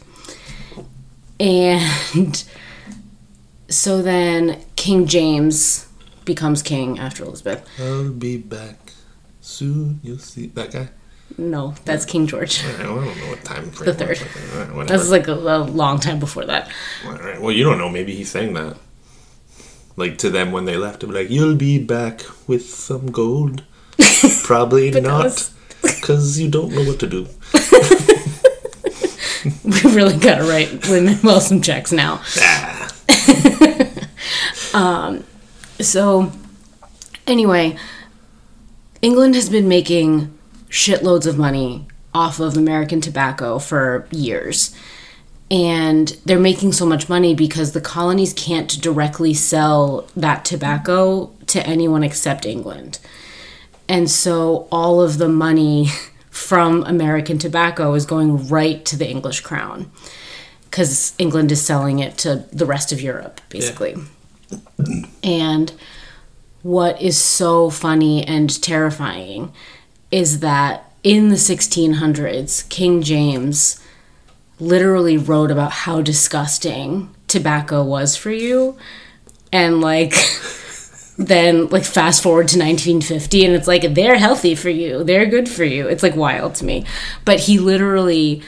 And 1.39 2.43
so 3.67 4.01
then 4.01 4.61
King 4.75 5.07
James 5.07 5.87
becomes 6.23 6.61
king 6.61 6.99
after 6.99 7.23
Elizabeth. 7.23 7.67
I'll 7.79 8.11
be 8.11 8.37
back 8.37 8.93
soon. 9.41 9.99
You'll 10.03 10.19
see 10.19 10.47
that 10.47 10.71
guy. 10.71 10.89
No, 11.37 11.73
that's 11.83 12.05
King 12.05 12.27
George. 12.27 12.63
I 12.63 12.83
don't 12.83 13.03
know 13.03 13.27
what 13.29 13.43
time 13.43 13.69
frame. 13.71 13.85
The 13.87 13.93
third. 13.93 14.21
All 14.71 14.77
right. 14.77 14.87
That's 14.87 15.09
like 15.09 15.27
a, 15.27 15.33
a 15.33 15.59
long 15.63 15.99
time 15.99 16.17
before 16.19 16.45
that. 16.45 16.69
All 17.05 17.11
right. 17.17 17.41
Well, 17.41 17.51
you 17.51 17.63
don't 17.65 17.77
know. 17.77 17.89
Maybe 17.89 18.15
he's 18.15 18.31
saying 18.31 18.53
that. 18.53 18.77
Like 19.97 20.17
to 20.19 20.29
them 20.29 20.51
when 20.51 20.65
they 20.65 20.77
left, 20.77 21.01
to 21.01 21.07
be 21.07 21.13
like, 21.13 21.29
"You'll 21.29 21.55
be 21.55 21.77
back 21.77 22.21
with 22.47 22.69
some 22.69 23.11
gold." 23.11 23.63
Probably 24.43 24.91
not, 24.91 25.23
was- 25.25 25.53
because 25.81 26.37
you 26.39 26.49
don't 26.49 26.71
know 26.73 26.83
what 26.83 26.99
to 26.99 27.07
do. 27.07 27.27
We 29.63 29.79
really 29.93 30.17
got 30.17 30.37
to 30.39 30.43
write 30.43 30.87
Lin 30.89 31.05
Manuel 31.05 31.39
some 31.39 31.61
checks 31.61 31.91
now. 31.91 32.19
Ah, 34.73 35.19
So, 35.79 36.31
anyway, 37.27 37.77
England 39.03 39.35
has 39.35 39.49
been 39.49 39.67
making 39.67 40.35
shitloads 40.69 41.25
of 41.25 41.37
money 41.37 41.87
off 42.13 42.39
of 42.39 42.55
American 42.55 43.01
tobacco 43.01 43.59
for 43.59 44.07
years. 44.11 44.75
And 45.51 46.09
they're 46.25 46.39
making 46.39 46.71
so 46.71 46.85
much 46.85 47.07
money 47.07 47.35
because 47.35 47.73
the 47.73 47.81
colonies 47.81 48.33
can't 48.33 48.81
directly 48.81 49.33
sell 49.33 50.07
that 50.15 50.43
tobacco 50.43 51.31
to 51.47 51.65
anyone 51.67 52.03
except 52.03 52.45
England. 52.45 52.99
And 53.87 54.09
so 54.09 54.67
all 54.71 55.01
of 55.01 55.17
the 55.17 55.29
money 55.29 55.89
from 56.29 56.83
American 56.83 57.37
tobacco 57.37 57.93
is 57.93 58.05
going 58.05 58.47
right 58.49 58.83
to 58.85 58.97
the 58.97 59.07
English 59.07 59.41
crown 59.41 59.91
because 60.69 61.13
England 61.17 61.51
is 61.51 61.61
selling 61.61 61.99
it 61.99 62.17
to 62.17 62.45
the 62.51 62.65
rest 62.65 62.91
of 62.91 62.99
Europe, 62.99 63.39
basically. 63.47 63.95
And 65.23 65.71
what 66.61 67.01
is 67.01 67.17
so 67.17 67.69
funny 67.69 68.25
and 68.27 68.61
terrifying 68.61 69.53
is 70.15 70.39
that 70.39 70.89
in 71.03 71.27
the 71.27 71.35
1600s, 71.35 72.69
King 72.69 73.01
James 73.01 73.83
literally 74.61 75.17
wrote 75.17 75.51
about 75.51 75.73
how 75.83 76.01
disgusting 76.01 77.13
tobacco 77.27 77.83
was 77.83 78.15
for 78.15 78.31
you. 78.31 78.77
And 79.51 79.81
like, 79.81 80.13
then 81.17 81.67
like 81.67 81.83
fast 81.83 82.23
forward 82.23 82.47
to 82.47 82.57
1950 82.57 83.45
and 83.45 83.53
it's 83.55 83.67
like 83.67 83.93
they're 83.93 84.17
healthy 84.17 84.53
for 84.53 84.69
you 84.69 85.01
they're 85.05 85.25
good 85.25 85.47
for 85.47 85.63
you 85.63 85.87
it's 85.87 86.03
like 86.03 86.13
wild 86.13 86.53
to 86.53 86.65
me 86.65 86.85
but 87.23 87.39
he 87.39 87.57
literally 87.57 88.43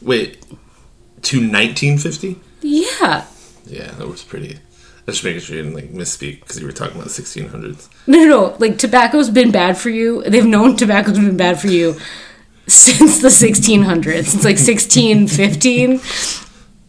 wait, 0.00 0.40
to 1.22 1.38
1950? 1.38 2.38
yeah 2.62 3.24
Yeah, 3.66 3.90
that 3.92 4.06
was 4.08 4.22
pretty. 4.22 4.58
I 5.06 5.10
just 5.10 5.22
making 5.24 5.40
sure 5.40 5.56
you 5.56 5.62
didn't 5.62 5.76
like 5.76 5.92
misspeak 5.92 6.40
because 6.40 6.58
you 6.58 6.66
were 6.66 6.72
talking 6.72 6.94
about 6.96 7.08
the 7.08 7.22
1600s. 7.22 7.88
no 8.06 8.18
no 8.18 8.24
no 8.26 8.56
like 8.58 8.78
tobacco's 8.78 9.28
been 9.30 9.50
bad 9.50 9.76
for 9.76 9.90
you 9.90 10.22
they've 10.24 10.46
known 10.46 10.76
tobacco's 10.76 11.18
been 11.18 11.36
bad 11.36 11.60
for 11.60 11.68
you 11.68 11.96
since 12.66 13.20
the 13.20 13.28
1600s 13.28 14.34
It's 14.34 14.44
like 14.44 14.56
1615 14.56 16.00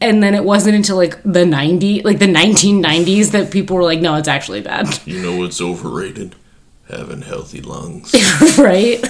and 0.01 0.21
then 0.23 0.34
it 0.36 0.43
wasn't 0.43 0.75
until 0.75 0.95
like 0.97 1.21
the 1.23 1.45
90 1.45 2.04
like 2.04 2.19
the 2.19 2.28
1990s 2.28 3.32
that 3.32 3.51
people 3.51 3.75
were 3.75 3.84
like 3.84 3.99
no 3.99 4.15
it's 4.15 4.28
actually 4.30 4.62
bad 4.62 4.88
You 5.06 5.21
know 5.21 5.36
what's 5.38 5.60
overrated? 5.62 6.36
Having 6.89 7.23
healthy 7.23 7.62
lungs. 7.62 8.13
right? 8.60 9.01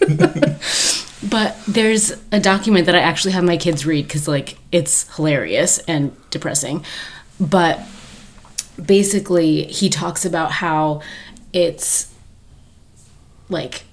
but 1.30 1.56
there's 1.68 2.12
a 2.32 2.40
document 2.40 2.86
that 2.86 2.94
I 2.96 2.98
actually 3.00 3.32
have 3.32 3.44
my 3.44 3.56
kids 3.56 3.86
read 3.86 4.08
because, 4.08 4.26
like, 4.26 4.58
it's 4.72 5.14
hilarious 5.14 5.78
and 5.86 6.14
depressing. 6.30 6.84
But 7.38 7.80
basically, 8.86 9.64
he 9.64 9.88
talks 9.88 10.24
about 10.24 10.52
how 10.52 11.02
it's 11.52 12.12
like 13.48 13.84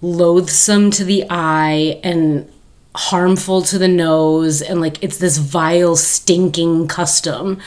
loathsome 0.00 0.90
to 0.92 1.04
the 1.04 1.24
eye 1.30 2.00
and 2.02 2.50
harmful 2.94 3.62
to 3.62 3.78
the 3.78 3.88
nose 3.88 4.60
and 4.60 4.80
like 4.80 5.02
it's 5.02 5.16
this 5.16 5.38
vile 5.38 5.96
stinking 5.96 6.86
custom 6.86 7.58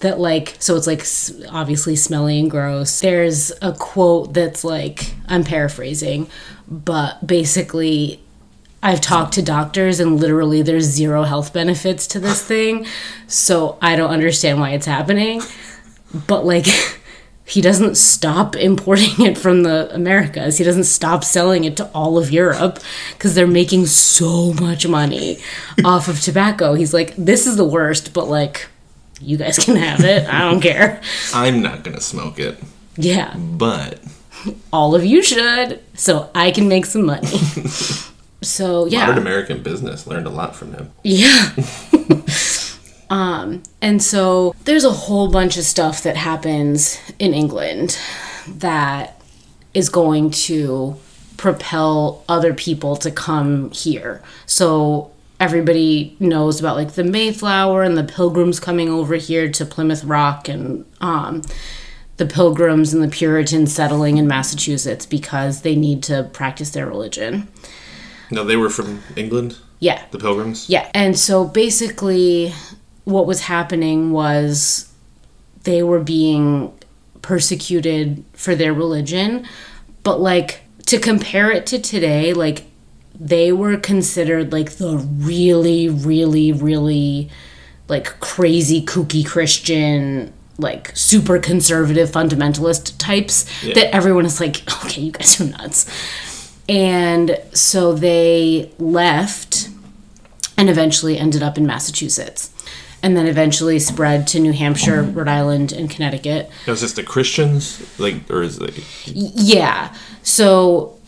that 0.00 0.20
like 0.20 0.56
so 0.58 0.76
it's 0.76 0.86
like 0.86 1.06
obviously 1.50 1.96
smelly 1.96 2.38
and 2.38 2.50
gross. 2.50 3.00
There's 3.00 3.50
a 3.62 3.72
quote 3.72 4.34
that's 4.34 4.62
like 4.62 5.14
i'm 5.26 5.42
paraphrasing 5.42 6.28
but 6.68 7.26
basically 7.26 8.20
i've 8.82 9.00
talked 9.00 9.32
to 9.34 9.42
doctors 9.42 10.00
and 10.00 10.20
literally 10.20 10.60
there's 10.60 10.84
zero 10.84 11.22
health 11.22 11.54
benefits 11.54 12.06
to 12.08 12.20
this 12.20 12.44
thing 12.44 12.86
so 13.26 13.78
i 13.80 13.96
don't 13.96 14.10
understand 14.10 14.60
why 14.60 14.70
it's 14.70 14.86
happening 14.86 15.40
but 16.26 16.44
like 16.44 16.66
he 17.46 17.60
doesn't 17.60 17.96
stop 17.96 18.56
importing 18.56 19.20
it 19.26 19.36
from 19.36 19.62
the 19.62 19.92
Americas. 19.94 20.58
He 20.58 20.64
doesn't 20.64 20.84
stop 20.84 21.24
selling 21.24 21.64
it 21.64 21.76
to 21.76 21.90
all 21.94 22.16
of 22.18 22.30
Europe 22.30 22.78
because 23.12 23.34
they're 23.34 23.46
making 23.46 23.86
so 23.86 24.52
much 24.54 24.86
money 24.86 25.38
off 25.84 26.08
of 26.08 26.20
tobacco. 26.20 26.74
He's 26.74 26.94
like, 26.94 27.14
this 27.16 27.46
is 27.46 27.56
the 27.56 27.64
worst, 27.64 28.14
but 28.14 28.28
like, 28.28 28.66
you 29.20 29.36
guys 29.36 29.58
can 29.58 29.76
have 29.76 30.00
it. 30.04 30.26
I 30.28 30.40
don't 30.50 30.60
care. 30.60 31.00
I'm 31.34 31.60
not 31.62 31.84
gonna 31.84 32.00
smoke 32.00 32.38
it, 32.38 32.58
Yeah, 32.96 33.34
but 33.36 34.00
all 34.72 34.94
of 34.94 35.04
you 35.04 35.22
should, 35.22 35.80
so 35.94 36.30
I 36.34 36.50
can 36.50 36.68
make 36.68 36.84
some 36.86 37.06
money. 37.06 37.28
So 38.42 38.84
yeah, 38.86 39.06
modern 39.06 39.18
American 39.18 39.62
business 39.62 40.06
learned 40.06 40.26
a 40.26 40.30
lot 40.30 40.54
from 40.56 40.72
him. 40.74 40.90
Yeah. 41.02 41.50
Um, 43.14 43.62
and 43.80 44.02
so 44.02 44.56
there's 44.64 44.82
a 44.84 44.90
whole 44.90 45.30
bunch 45.30 45.56
of 45.56 45.62
stuff 45.62 46.02
that 46.02 46.16
happens 46.16 46.98
in 47.20 47.32
England 47.32 47.96
that 48.48 49.22
is 49.72 49.88
going 49.88 50.32
to 50.32 50.96
propel 51.36 52.24
other 52.28 52.52
people 52.52 52.96
to 52.96 53.12
come 53.12 53.70
here. 53.70 54.20
So 54.46 55.12
everybody 55.38 56.16
knows 56.18 56.58
about 56.58 56.74
like 56.74 56.94
the 56.94 57.04
Mayflower 57.04 57.84
and 57.84 57.96
the 57.96 58.02
pilgrims 58.02 58.58
coming 58.58 58.88
over 58.88 59.14
here 59.14 59.48
to 59.48 59.64
Plymouth 59.64 60.02
Rock 60.02 60.48
and 60.48 60.84
um, 61.00 61.42
the 62.16 62.26
pilgrims 62.26 62.92
and 62.92 63.00
the 63.00 63.06
Puritans 63.06 63.72
settling 63.72 64.16
in 64.16 64.26
Massachusetts 64.26 65.06
because 65.06 65.62
they 65.62 65.76
need 65.76 66.02
to 66.02 66.28
practice 66.32 66.70
their 66.70 66.88
religion. 66.88 67.46
No, 68.32 68.42
they 68.42 68.56
were 68.56 68.70
from 68.70 69.04
England. 69.14 69.58
Yeah. 69.78 70.02
The 70.10 70.18
Pilgrims. 70.18 70.68
Yeah. 70.68 70.90
And 70.94 71.16
so 71.16 71.44
basically, 71.44 72.52
what 73.04 73.26
was 73.26 73.42
happening 73.42 74.12
was 74.12 74.92
they 75.64 75.82
were 75.82 76.00
being 76.00 76.72
persecuted 77.22 78.24
for 78.32 78.54
their 78.54 78.72
religion. 78.72 79.46
But 80.02 80.20
like 80.20 80.60
to 80.86 80.98
compare 80.98 81.50
it 81.50 81.66
to 81.66 81.78
today, 81.78 82.32
like 82.32 82.64
they 83.18 83.52
were 83.52 83.76
considered 83.76 84.52
like 84.52 84.72
the 84.72 84.96
really, 84.98 85.88
really, 85.88 86.52
really 86.52 87.30
like 87.88 88.20
crazy 88.20 88.84
kooky 88.84 89.26
Christian, 89.26 90.32
like 90.58 90.92
super 90.94 91.38
conservative 91.38 92.10
fundamentalist 92.10 92.96
types 92.98 93.44
that 93.74 93.94
everyone 93.94 94.26
is 94.26 94.40
like, 94.40 94.62
okay, 94.84 95.00
you 95.02 95.12
guys 95.12 95.40
are 95.40 95.44
nuts. 95.44 95.86
And 96.68 97.38
so 97.52 97.92
they 97.94 98.72
left 98.78 99.68
and 100.56 100.70
eventually 100.70 101.18
ended 101.18 101.42
up 101.42 101.58
in 101.58 101.66
Massachusetts. 101.66 102.53
And 103.04 103.16
then 103.16 103.26
eventually 103.26 103.78
spread 103.78 104.26
to 104.28 104.40
New 104.40 104.52
Hampshire, 104.52 105.02
Rhode 105.02 105.28
Island, 105.28 105.72
and 105.72 105.90
Connecticut. 105.90 106.48
Now, 106.66 106.72
is 106.72 106.80
this 106.80 106.94
the 106.94 107.02
Christians, 107.02 107.98
like, 107.98 108.30
or 108.30 108.42
is 108.42 108.58
it? 108.58 108.78
Yeah. 109.06 109.94
So 110.22 110.98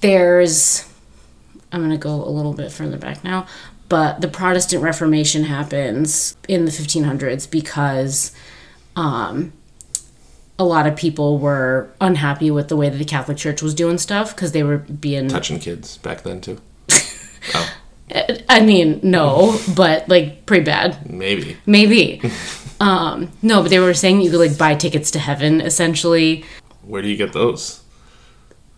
there's 0.00 0.92
I'm 1.72 1.80
going 1.80 1.90
to 1.90 1.96
go 1.96 2.22
a 2.22 2.28
little 2.28 2.52
bit 2.52 2.70
further 2.70 2.98
back 2.98 3.24
now, 3.24 3.46
but 3.88 4.20
the 4.20 4.28
Protestant 4.28 4.82
Reformation 4.82 5.44
happens 5.44 6.36
in 6.48 6.66
the 6.66 6.70
1500s 6.70 7.50
because 7.50 8.32
um 8.94 9.52
a 10.58 10.64
lot 10.64 10.86
of 10.86 10.94
people 10.96 11.38
were 11.38 11.90
unhappy 12.00 12.50
with 12.50 12.68
the 12.68 12.76
way 12.76 12.88
that 12.88 12.98
the 12.98 13.04
Catholic 13.06 13.38
Church 13.38 13.62
was 13.62 13.74
doing 13.74 13.96
stuff 13.96 14.34
because 14.34 14.52
they 14.52 14.62
were 14.62 14.78
being 14.78 15.28
touching 15.28 15.58
kids 15.58 15.96
back 15.98 16.22
then 16.22 16.40
too. 16.40 16.60
oh, 17.54 17.74
I 18.48 18.60
mean, 18.60 19.00
no, 19.02 19.58
but 19.74 20.08
like 20.08 20.44
pretty 20.46 20.64
bad. 20.64 21.08
maybe. 21.10 21.56
Maybe. 21.66 22.20
um 22.80 23.30
no, 23.42 23.62
but 23.62 23.70
they 23.70 23.78
were 23.78 23.94
saying 23.94 24.20
you 24.20 24.30
could 24.30 24.40
like 24.40 24.58
buy 24.58 24.74
tickets 24.74 25.10
to 25.12 25.18
heaven 25.18 25.60
essentially. 25.60 26.44
Where 26.82 27.00
do 27.02 27.08
you 27.08 27.16
get 27.16 27.32
those? 27.32 27.82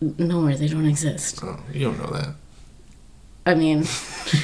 Nowhere 0.01 0.55
they 0.55 0.67
don't 0.67 0.85
exist. 0.85 1.39
Oh, 1.43 1.59
you 1.73 1.85
don't 1.85 1.97
know 1.97 2.11
that. 2.17 2.35
I 3.47 3.55
mean, 3.55 3.85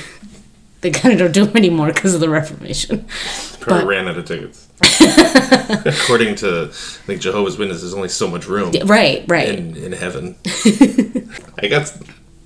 they 0.81 0.89
kind 0.91 1.13
of 1.13 1.19
don't 1.19 1.31
do 1.33 1.45
them 1.45 1.57
anymore 1.57 1.87
because 1.93 2.13
of 2.15 2.21
the 2.21 2.29
Reformation. 2.29 3.05
Probably 3.59 3.81
But- 3.83 3.87
ran 3.87 4.07
out 4.07 4.17
of 4.17 4.25
tickets. 4.25 4.67
According 5.85 6.35
to 6.37 6.73
like 7.07 7.19
Jehovah's 7.19 7.57
Witnesses, 7.57 7.83
there's 7.83 7.93
only 7.93 8.09
so 8.09 8.27
much 8.27 8.47
room 8.47 8.71
Right, 8.85 9.23
right. 9.27 9.49
in 9.49 9.75
in 9.77 9.91
heaven. 9.91 10.35
I 11.61 11.67
got 11.69 11.93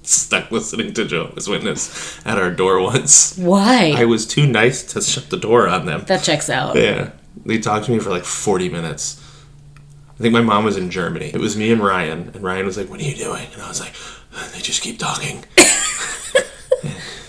stuck 0.07 0.51
listening 0.51 0.93
to 0.93 1.05
Jehovah's 1.05 1.47
Witness 1.47 2.19
at 2.25 2.37
our 2.37 2.51
door 2.51 2.81
once. 2.81 3.37
Why? 3.37 3.93
I 3.95 4.05
was 4.05 4.25
too 4.25 4.45
nice 4.47 4.83
to 4.93 5.01
shut 5.01 5.29
the 5.29 5.37
door 5.37 5.67
on 5.67 5.85
them. 5.85 6.03
that 6.07 6.23
checks 6.23 6.49
out. 6.49 6.75
Yeah. 6.75 7.11
They 7.45 7.59
talked 7.59 7.85
to 7.85 7.91
me 7.91 7.99
for 7.99 8.09
like 8.09 8.23
40 8.25 8.69
minutes. 8.69 9.21
I 10.17 10.17
think 10.21 10.33
my 10.33 10.41
mom 10.41 10.63
was 10.63 10.77
in 10.77 10.89
Germany. 10.89 11.31
It 11.33 11.39
was 11.41 11.57
me 11.57 11.71
and 11.71 11.83
Ryan, 11.83 12.31
and 12.33 12.41
Ryan 12.41 12.65
was 12.65 12.77
like, 12.77 12.89
What 12.89 13.01
are 13.01 13.03
you 13.03 13.15
doing? 13.15 13.47
And 13.53 13.61
I 13.61 13.67
was 13.67 13.81
like, 13.81 13.93
They 14.53 14.59
just 14.61 14.81
keep 14.81 14.97
talking. 14.99 15.43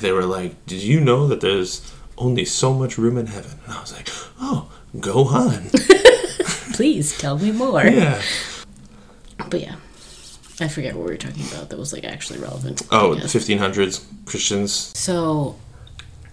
They 0.00 0.12
were 0.12 0.24
like, 0.26 0.66
Did 0.66 0.82
you 0.82 1.00
know 1.00 1.26
that 1.28 1.40
there's 1.40 1.92
only 2.18 2.44
so 2.44 2.74
much 2.74 2.98
room 2.98 3.16
in 3.16 3.26
heaven? 3.28 3.58
And 3.64 3.72
I 3.74 3.80
was 3.80 3.92
like, 3.94 4.08
Oh, 4.40 4.70
go 5.00 5.24
on. 5.28 5.70
Please 6.74 7.16
tell 7.16 7.38
me 7.38 7.50
more. 7.50 7.84
Yeah. 7.84 8.20
But 9.50 9.60
yeah, 9.62 9.76
I 10.60 10.68
forget 10.68 10.94
what 10.94 11.04
we 11.04 11.10
were 11.10 11.18
talking 11.18 11.46
about 11.48 11.68
that 11.68 11.78
was 11.78 11.92
like 11.92 12.04
actually 12.04 12.38
relevant. 12.38 12.82
Oh, 12.90 13.14
the 13.14 13.26
1500s, 13.26 14.04
Christians. 14.24 14.72
So 14.98 15.56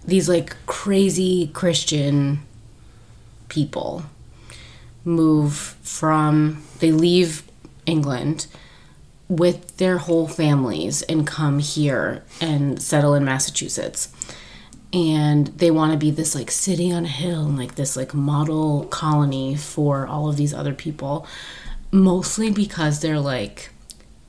these 0.06 0.30
like 0.30 0.56
crazy 0.66 1.48
Christian 1.48 2.40
people 3.50 4.04
move 5.04 5.76
from, 5.82 6.64
they 6.80 6.92
leave 6.92 7.44
England 7.86 8.48
with 9.28 9.78
their 9.78 9.98
whole 9.98 10.28
families 10.28 11.02
and 11.04 11.28
come 11.28 11.60
here 11.60 12.24
and 12.40 12.82
settle 12.82 13.14
in 13.14 13.26
Massachusetts. 13.26 14.14
And 14.94 15.48
they 15.48 15.72
want 15.72 15.92
to 15.92 15.98
be 15.98 16.12
this 16.12 16.36
like 16.36 16.52
city 16.52 16.92
on 16.92 17.06
a 17.06 17.10
hill 17.10 17.46
and 17.46 17.58
like 17.58 17.76
this 17.76 17.98
like 17.98 18.14
model 18.14 18.86
colony 18.86 19.56
for 19.56 20.06
all 20.08 20.30
of 20.30 20.38
these 20.38 20.54
other 20.54 20.74
people. 20.74 21.28
Mostly 21.92 22.52
because 22.52 23.02
they're 23.02 23.20
like, 23.20 23.72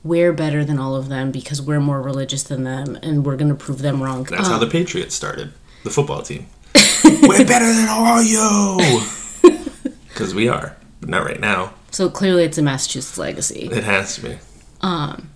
we're 0.05 0.31
better 0.31 0.63
than 0.63 0.77
all 0.79 0.95
of 0.95 1.09
them 1.09 1.31
because 1.31 1.61
we're 1.61 1.79
more 1.81 2.01
religious 2.01 2.43
than 2.43 2.63
them 2.63 2.97
and 3.03 3.25
we're 3.25 3.35
going 3.35 3.49
to 3.49 3.55
prove 3.55 3.79
them 3.81 4.01
wrong. 4.03 4.23
That's 4.23 4.47
Uh, 4.47 4.51
how 4.53 4.57
the 4.59 4.67
Patriots 4.67 5.13
started, 5.15 5.51
the 5.83 5.89
football 5.89 6.21
team. 6.21 6.45
We're 7.03 7.45
better 7.45 7.65
than 7.73 7.87
all 7.89 8.21
you! 8.21 9.01
Because 10.07 10.33
we 10.33 10.47
are, 10.47 10.77
but 11.01 11.09
not 11.09 11.25
right 11.25 11.39
now. 11.41 11.73
so 11.91 12.09
clearly 12.09 12.43
it's 12.45 12.57
a 12.57 12.61
Massachusetts 12.61 13.17
legacy. 13.17 13.67
It 13.71 13.83
has 13.83 14.15
to 14.15 14.21
be. 14.21 14.37
Um, 14.81 15.29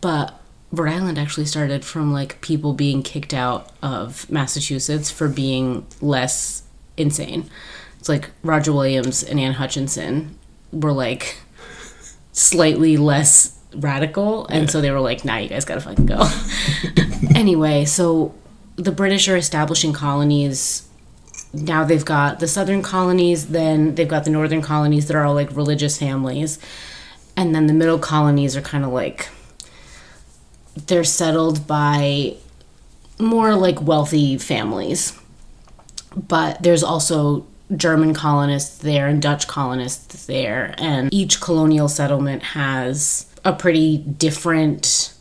But 0.00 0.40
Rhode 0.72 0.92
Island 0.92 1.18
actually 1.18 1.44
started 1.46 1.84
from 1.84 2.12
like 2.12 2.40
people 2.40 2.72
being 2.72 3.02
kicked 3.02 3.34
out 3.34 3.70
of 3.82 4.30
Massachusetts 4.30 5.10
for 5.10 5.28
being 5.28 5.86
less 6.00 6.62
insane. 6.96 7.50
It's 7.98 8.08
like 8.08 8.30
Roger 8.42 8.72
Williams 8.72 9.22
and 9.22 9.38
Anne 9.40 9.54
Hutchinson 9.54 10.38
were 10.72 10.92
like 10.92 11.36
slightly 12.32 12.96
less 12.96 13.57
radical, 13.74 14.46
and 14.46 14.70
so 14.70 14.80
they 14.80 14.90
were 14.90 15.00
like, 15.00 15.24
"Nah, 15.24 15.36
you 15.38 15.48
guys 15.48 15.64
gotta 15.64 15.80
fucking 15.80 16.06
go." 16.06 16.28
anyway, 17.34 17.84
so 17.84 18.34
the 18.76 18.92
British 18.92 19.28
are 19.28 19.36
establishing 19.36 19.92
colonies. 19.92 20.88
Now 21.52 21.84
they've 21.84 22.04
got 22.04 22.40
the 22.40 22.48
southern 22.48 22.82
colonies, 22.82 23.48
then 23.48 23.94
they've 23.94 24.08
got 24.08 24.24
the 24.24 24.30
northern 24.30 24.62
colonies 24.62 25.08
that 25.08 25.16
are 25.16 25.24
all 25.24 25.34
like 25.34 25.54
religious 25.56 25.98
families, 25.98 26.58
and 27.36 27.54
then 27.54 27.66
the 27.66 27.72
middle 27.72 27.98
colonies 27.98 28.56
are 28.56 28.62
kind 28.62 28.84
of 28.84 28.92
like 28.92 29.28
they're 30.86 31.04
settled 31.04 31.66
by 31.66 32.36
more 33.18 33.54
like 33.54 33.82
wealthy 33.82 34.38
families. 34.38 35.18
But 36.16 36.62
there's 36.62 36.82
also 36.82 37.46
German 37.76 38.14
colonists 38.14 38.78
there 38.78 39.08
and 39.08 39.20
Dutch 39.20 39.46
colonists 39.46 40.26
there, 40.26 40.74
and 40.78 41.12
each 41.12 41.40
colonial 41.40 41.88
settlement 41.88 42.42
has 42.42 43.27
a 43.44 43.52
pretty 43.52 43.98
different 43.98 45.14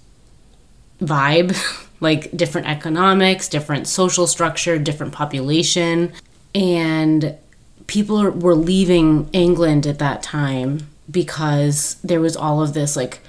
vibe, 1.02 1.56
like 2.00 2.36
different 2.36 2.68
economics, 2.68 3.48
different 3.48 3.88
social 3.88 4.28
structure, 4.28 4.78
different 4.78 5.14
population. 5.14 6.14
And 6.54 7.36
people 7.88 8.30
were 8.32 8.56
leaving 8.56 9.30
England 9.32 9.88
at 9.88 10.00
that 10.00 10.22
time 10.22 10.88
because 11.10 11.96
there 12.04 12.20
was 12.20 12.36
all 12.36 12.62
of 12.62 12.74
this 12.74 12.96
like 12.96 13.20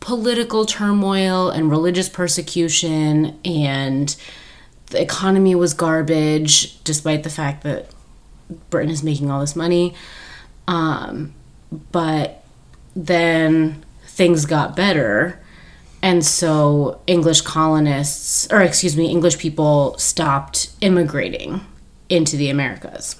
political 0.00 0.64
turmoil 0.64 1.50
and 1.50 1.70
religious 1.70 2.08
persecution 2.08 3.38
and 3.44 4.16
the 4.86 5.00
economy 5.00 5.54
was 5.54 5.74
garbage 5.74 6.82
despite 6.84 7.22
the 7.22 7.30
fact 7.30 7.62
that 7.62 7.90
Britain 8.70 8.90
is 8.90 9.02
making 9.02 9.30
all 9.30 9.40
this 9.40 9.54
money. 9.54 9.94
Um, 10.66 11.34
but 11.92 12.44
then 12.96 13.84
things 14.18 14.46
got 14.46 14.74
better. 14.74 15.40
And 16.02 16.26
so 16.26 17.00
English 17.06 17.42
colonists, 17.42 18.48
or 18.50 18.60
excuse 18.60 18.96
me, 18.96 19.08
English 19.08 19.38
people 19.38 19.96
stopped 19.96 20.70
immigrating 20.80 21.60
into 22.08 22.36
the 22.36 22.50
Americas. 22.50 23.14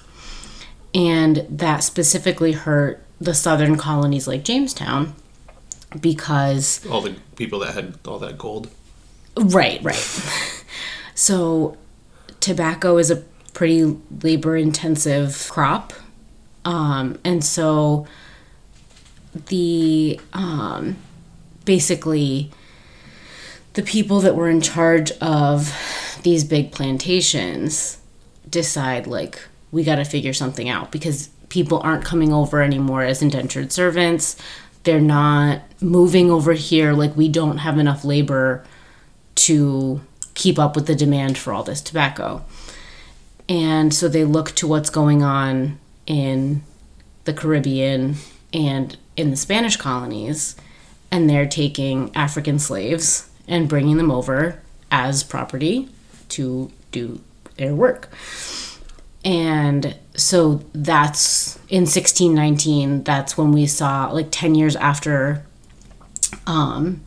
And 0.93 1.45
that 1.49 1.83
specifically 1.83 2.51
hurt 2.51 3.01
the 3.19 3.33
southern 3.33 3.77
colonies 3.77 4.27
like 4.27 4.43
Jamestown 4.43 5.15
because 5.99 6.85
All 6.87 7.01
the 7.01 7.15
people 7.37 7.59
that 7.59 7.73
had 7.73 7.97
all 8.05 8.19
that 8.19 8.37
gold. 8.37 8.69
Right, 9.37 9.81
right. 9.81 9.95
so, 11.15 11.77
tobacco 12.41 12.97
is 12.97 13.09
a 13.09 13.17
pretty 13.53 13.97
labor 14.21 14.57
intensive 14.57 15.47
crop. 15.49 15.93
Um, 16.65 17.19
and 17.23 17.43
so, 17.43 18.05
the 19.47 20.19
um, 20.33 20.97
basically, 21.65 22.51
the 23.73 23.83
people 23.83 24.19
that 24.21 24.35
were 24.35 24.49
in 24.49 24.61
charge 24.61 25.11
of 25.21 25.73
these 26.23 26.43
big 26.43 26.71
plantations 26.71 27.99
decide, 28.49 29.07
like, 29.07 29.39
we 29.71 29.83
got 29.83 29.95
to 29.95 30.03
figure 30.03 30.33
something 30.33 30.67
out 30.67 30.91
because 30.91 31.29
people 31.49 31.79
aren't 31.79 32.03
coming 32.03 32.33
over 32.33 32.61
anymore 32.61 33.03
as 33.03 33.21
indentured 33.21 33.71
servants. 33.71 34.35
They're 34.83 34.99
not 34.99 35.61
moving 35.81 36.31
over 36.31 36.53
here. 36.53 36.93
Like, 36.93 37.15
we 37.15 37.27
don't 37.27 37.59
have 37.59 37.77
enough 37.77 38.03
labor 38.03 38.65
to 39.35 40.01
keep 40.33 40.57
up 40.57 40.75
with 40.75 40.87
the 40.87 40.95
demand 40.95 41.37
for 41.37 41.53
all 41.53 41.63
this 41.63 41.81
tobacco. 41.81 42.43
And 43.47 43.93
so 43.93 44.07
they 44.07 44.23
look 44.23 44.51
to 44.55 44.67
what's 44.67 44.89
going 44.89 45.23
on 45.23 45.79
in 46.05 46.63
the 47.25 47.33
Caribbean 47.33 48.15
and 48.53 48.97
in 49.19 49.31
the 49.31 49.37
Spanish 49.37 49.75
colonies, 49.75 50.55
and 51.11 51.29
they're 51.29 51.47
taking 51.47 52.15
African 52.15 52.57
slaves 52.57 53.29
and 53.47 53.67
bringing 53.67 53.97
them 53.97 54.11
over 54.11 54.61
as 54.91 55.23
property 55.23 55.89
to 56.29 56.71
do 56.91 57.21
their 57.57 57.75
work. 57.75 58.09
and 59.25 59.97
so 60.15 60.61
that's 60.73 61.57
in 61.67 61.81
1619 61.81 63.03
that's 63.03 63.37
when 63.37 63.51
we 63.51 63.65
saw 63.65 64.09
like 64.11 64.27
10 64.31 64.55
years 64.55 64.75
after 64.77 65.45
um 66.47 67.01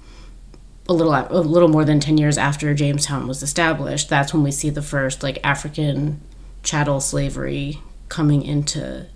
a 0.89 0.93
little 0.93 1.15
a 1.15 1.41
little 1.41 1.69
more 1.69 1.85
than 1.87 2.01
10 2.01 2.19
years 2.19 2.37
after 2.37 2.75
Jamestown 2.75 3.27
was 3.27 3.43
established 3.43 4.11
that's 4.11 4.35
when 4.35 4.43
we 4.43 4.51
see 4.51 4.69
the 4.71 4.83
first 4.83 5.23
like 5.23 5.39
African 5.43 6.21
chattel 6.63 7.01
slavery 7.01 7.81
coming 8.11 8.43
into 8.43 9.07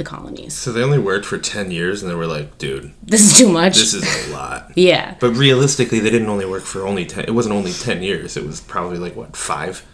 the 0.00 0.04
colonies 0.16 0.54
So 0.54 0.72
they 0.72 0.82
only 0.82 0.98
worked 0.98 1.26
for 1.26 1.38
10 1.38 1.70
years 1.70 2.02
and 2.02 2.10
they 2.10 2.14
were 2.16 2.26
like, 2.26 2.48
dude, 2.58 2.92
this 3.02 3.20
is 3.20 3.38
too 3.38 3.48
much 3.60 3.76
this 3.76 3.94
is 3.94 4.04
a 4.28 4.32
lot. 4.32 4.72
yeah 4.76 5.14
But 5.20 5.32
realistically, 5.36 6.00
they 6.00 6.10
didn't 6.10 6.28
only 6.34 6.46
work 6.46 6.64
for 6.64 6.80
only 6.86 7.04
10. 7.06 7.24
It 7.26 7.34
wasn't 7.38 7.54
only 7.54 7.72
10 7.72 8.02
years. 8.02 8.36
It 8.36 8.44
was 8.46 8.60
probably 8.60 8.98
like, 8.98 9.14
what, 9.14 9.36
five? 9.36 9.84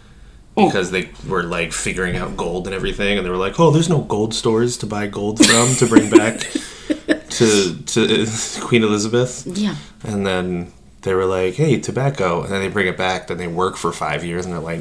Because 0.55 0.91
they 0.91 1.11
were 1.29 1.43
like 1.43 1.73
figuring 1.73 2.17
out 2.17 2.37
gold 2.37 2.67
and 2.67 2.75
everything. 2.75 3.19
And 3.19 3.27
they 3.27 3.31
were 3.31 3.37
like, 3.49 3.61
oh, 3.61 3.71
there's 3.71 3.91
no 3.91 4.01
gold 4.01 4.33
stores 4.33 4.79
to 4.79 4.87
buy 4.87 5.07
gold 5.07 5.45
from 5.45 5.75
to 5.77 5.87
bring 5.87 6.09
back 6.09 6.35
to, 7.39 7.77
to 7.93 8.27
Queen 8.69 8.83
Elizabeth. 8.83 9.45
yeah 9.47 9.77
And 10.03 10.25
then 10.27 10.73
they 11.03 11.13
were 11.15 11.27
like, 11.27 11.55
hey, 11.55 11.79
tobacco. 11.81 12.43
And 12.43 12.51
then 12.53 12.61
they 12.63 12.69
bring 12.69 12.87
it 12.89 12.97
back. 12.97 13.27
Then 13.27 13.37
they 13.39 13.49
work 13.49 13.77
for 13.77 13.93
five 13.93 14.25
years 14.25 14.45
and 14.47 14.55
they're 14.55 14.61
like, 14.73 14.81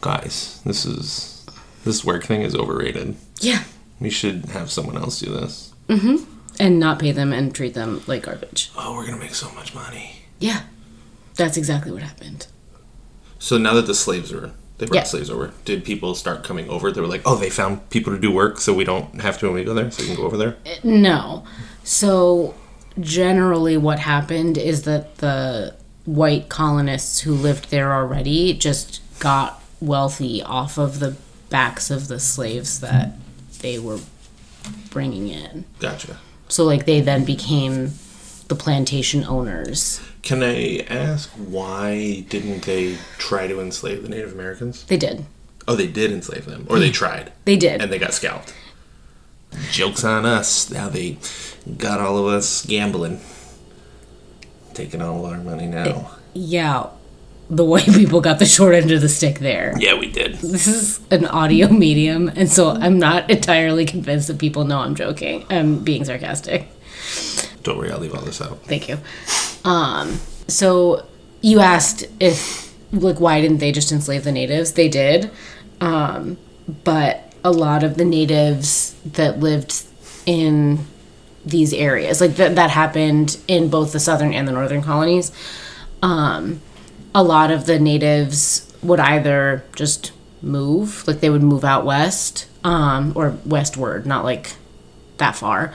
guys, 0.00 0.60
this 0.64 0.84
is. 0.86 1.28
This 1.84 2.04
work 2.04 2.24
thing 2.24 2.42
is 2.42 2.54
overrated. 2.54 3.16
yeah 3.40 3.64
We 4.02 4.10
should 4.10 4.46
have 4.46 4.70
someone 4.70 4.96
else 4.96 5.20
do 5.20 5.30
this. 5.32 5.72
Mm-hmm. 5.88 6.24
And 6.60 6.78
not 6.78 6.98
pay 6.98 7.12
them 7.12 7.32
and 7.32 7.54
treat 7.54 7.74
them 7.74 8.02
like 8.06 8.24
garbage 8.24 8.70
Oh, 8.76 8.94
we're 8.94 9.06
going 9.06 9.18
to 9.18 9.24
make 9.24 9.34
so 9.34 9.50
much 9.52 9.74
money. 9.74 10.16
yeah 10.38 10.62
that's 11.34 11.56
exactly 11.56 11.90
what 11.90 12.02
happened 12.02 12.46
So 13.38 13.56
now 13.58 13.72
that 13.74 13.86
the 13.86 13.94
slaves 13.94 14.32
were 14.32 14.50
they 14.78 14.86
brought 14.86 14.96
Yeah. 14.96 15.04
slaves 15.04 15.30
over, 15.30 15.52
did 15.64 15.84
people 15.84 16.14
start 16.14 16.42
coming 16.44 16.68
over? 16.68 16.90
They 16.90 17.00
were 17.00 17.06
like, 17.06 17.22
"Oh, 17.24 17.36
they 17.36 17.50
found 17.50 17.88
people 17.90 18.12
to 18.12 18.18
do 18.18 18.30
work, 18.32 18.58
so 18.58 18.74
we 18.74 18.84
don't 18.84 19.20
have 19.20 19.38
to 19.38 19.46
when 19.46 19.54
we 19.54 19.64
go 19.64 19.74
there, 19.74 19.90
so 19.92 20.02
we 20.02 20.08
can 20.08 20.16
go 20.16 20.24
over 20.24 20.36
there." 20.36 20.56
No. 20.82 21.44
So 21.84 22.54
generally 22.98 23.76
what 23.76 23.98
happened 24.00 24.58
is 24.58 24.82
that 24.82 25.18
the 25.18 25.74
white 26.04 26.48
colonists 26.48 27.20
who 27.20 27.32
lived 27.32 27.70
there 27.70 27.92
already 27.92 28.54
just 28.54 29.00
got 29.20 29.62
wealthy 29.80 30.42
off 30.42 30.78
of 30.78 30.98
the 31.00 31.14
backs 31.48 31.90
of 31.90 32.08
the 32.08 32.18
slaves 32.20 32.80
that 32.80 33.12
they 33.62 33.78
were 33.78 34.00
bringing 34.90 35.28
in. 35.28 35.64
Gotcha. 35.78 36.18
So 36.48 36.64
like 36.64 36.84
they 36.84 37.00
then 37.00 37.24
became 37.24 37.92
the 38.48 38.54
plantation 38.54 39.24
owners. 39.24 40.00
Can 40.22 40.42
I 40.42 40.80
ask 40.90 41.30
why 41.30 42.20
didn't 42.28 42.64
they 42.64 42.98
try 43.18 43.46
to 43.46 43.60
enslave 43.60 44.02
the 44.02 44.08
Native 44.08 44.32
Americans? 44.32 44.84
They 44.84 44.96
did. 44.98 45.24
Oh, 45.66 45.74
they 45.76 45.86
did 45.86 46.10
enslave 46.12 46.44
them, 46.44 46.66
or 46.68 46.78
they 46.78 46.88
hmm. 46.88 46.92
tried, 46.92 47.32
They 47.44 47.56
did. 47.56 47.80
and 47.80 47.92
they 47.92 47.98
got 47.98 48.12
scalped. 48.12 48.52
Jokes 49.70 50.02
on 50.02 50.26
us. 50.26 50.70
Now 50.70 50.88
they 50.88 51.18
got 51.78 52.00
all 52.00 52.18
of 52.18 52.26
us 52.26 52.66
gambling, 52.66 53.20
taking 54.74 55.00
all 55.00 55.24
our 55.26 55.38
money 55.38 55.66
now. 55.66 56.10
yeah. 56.34 56.88
The 57.54 57.64
white 57.66 57.84
people 58.00 58.20
got 58.22 58.38
the 58.38 58.46
short 58.46 58.74
end 58.74 58.90
of 58.92 59.02
the 59.02 59.08
stick 59.10 59.38
there. 59.38 59.74
Yeah, 59.78 59.94
we 59.98 60.10
did. 60.10 60.36
this 60.36 60.66
is 60.66 61.00
an 61.10 61.26
audio 61.26 61.68
medium 61.68 62.28
and 62.34 62.50
so 62.50 62.70
i'm 62.70 62.98
not 62.98 63.30
entirely 63.30 63.84
convinced 63.84 64.26
that 64.28 64.38
people 64.38 64.64
know 64.64 64.78
i'm 64.78 64.94
joking 64.94 65.44
i'm 65.50 65.84
being 65.84 66.04
sarcastic 66.04 66.66
Don't 67.62 67.76
worry, 67.78 67.90
I'll 67.92 67.98
leave 68.00 68.14
all 68.14 68.22
this 68.22 68.40
out. 68.40 68.62
thank 68.64 68.88
you 68.88 68.98
um 69.64 70.18
so 70.48 71.04
you 71.42 71.60
asked 71.60 72.04
if 72.20 72.72
like 72.92 73.20
why 73.20 73.40
didn't 73.42 73.58
they 73.58 73.70
just 73.72 73.92
enslave 73.92 74.24
the 74.24 74.32
natives 74.32 74.72
they 74.72 74.88
did 74.88 75.30
um 75.80 76.38
but 76.84 77.32
a 77.44 77.50
lot 77.52 77.82
of 77.84 77.96
the 77.98 78.04
natives 78.04 78.94
that 79.04 79.40
lived 79.40 79.84
in 80.26 80.86
these 81.44 81.72
areas 81.74 82.20
like 82.20 82.36
that 82.36 82.54
that 82.54 82.70
happened 82.70 83.36
in 83.48 83.68
both 83.68 83.92
the 83.92 84.00
southern 84.00 84.32
and 84.32 84.46
the 84.48 84.52
northern 84.52 84.82
colonies 84.82 85.32
um 86.02 86.60
a 87.14 87.22
lot 87.22 87.50
of 87.50 87.66
the 87.66 87.78
natives 87.78 88.72
would 88.82 89.00
either 89.00 89.64
just 89.76 90.12
move, 90.42 91.06
like 91.06 91.20
they 91.20 91.30
would 91.30 91.42
move 91.42 91.64
out 91.64 91.84
west, 91.84 92.46
um, 92.64 93.12
or 93.14 93.36
westward, 93.44 94.06
not 94.06 94.24
like 94.24 94.54
that 95.18 95.36
far. 95.36 95.72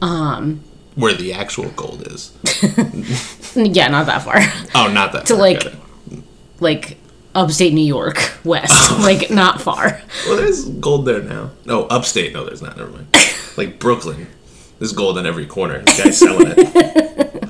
Um, 0.00 0.62
Where 0.94 1.14
the 1.14 1.32
actual 1.32 1.70
gold 1.70 2.06
is. 2.06 2.32
yeah, 3.56 3.88
not 3.88 4.06
that 4.06 4.22
far. 4.22 4.36
Oh, 4.74 4.90
not 4.92 5.12
that. 5.12 5.26
to 5.26 5.34
far, 5.34 5.40
like, 5.40 5.64
like 6.60 6.98
upstate 7.34 7.74
New 7.74 7.84
York 7.84 8.38
west, 8.44 8.98
like 9.00 9.30
not 9.30 9.60
far. 9.60 10.00
Well, 10.26 10.36
there's 10.36 10.64
gold 10.66 11.04
there 11.04 11.22
now. 11.22 11.50
No, 11.64 11.84
upstate. 11.86 12.32
No, 12.32 12.44
there's 12.44 12.62
not. 12.62 12.76
Never 12.76 12.90
mind. 12.90 13.08
like 13.56 13.78
Brooklyn, 13.78 14.26
there's 14.78 14.92
gold 14.92 15.18
on 15.18 15.26
every 15.26 15.46
corner. 15.46 15.80
The 15.80 16.02
guy's 16.02 16.18
selling 16.18 16.54
it. 16.56 17.44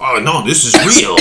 oh 0.00 0.20
no, 0.22 0.46
this 0.46 0.64
is 0.64 0.74
real. 1.00 1.16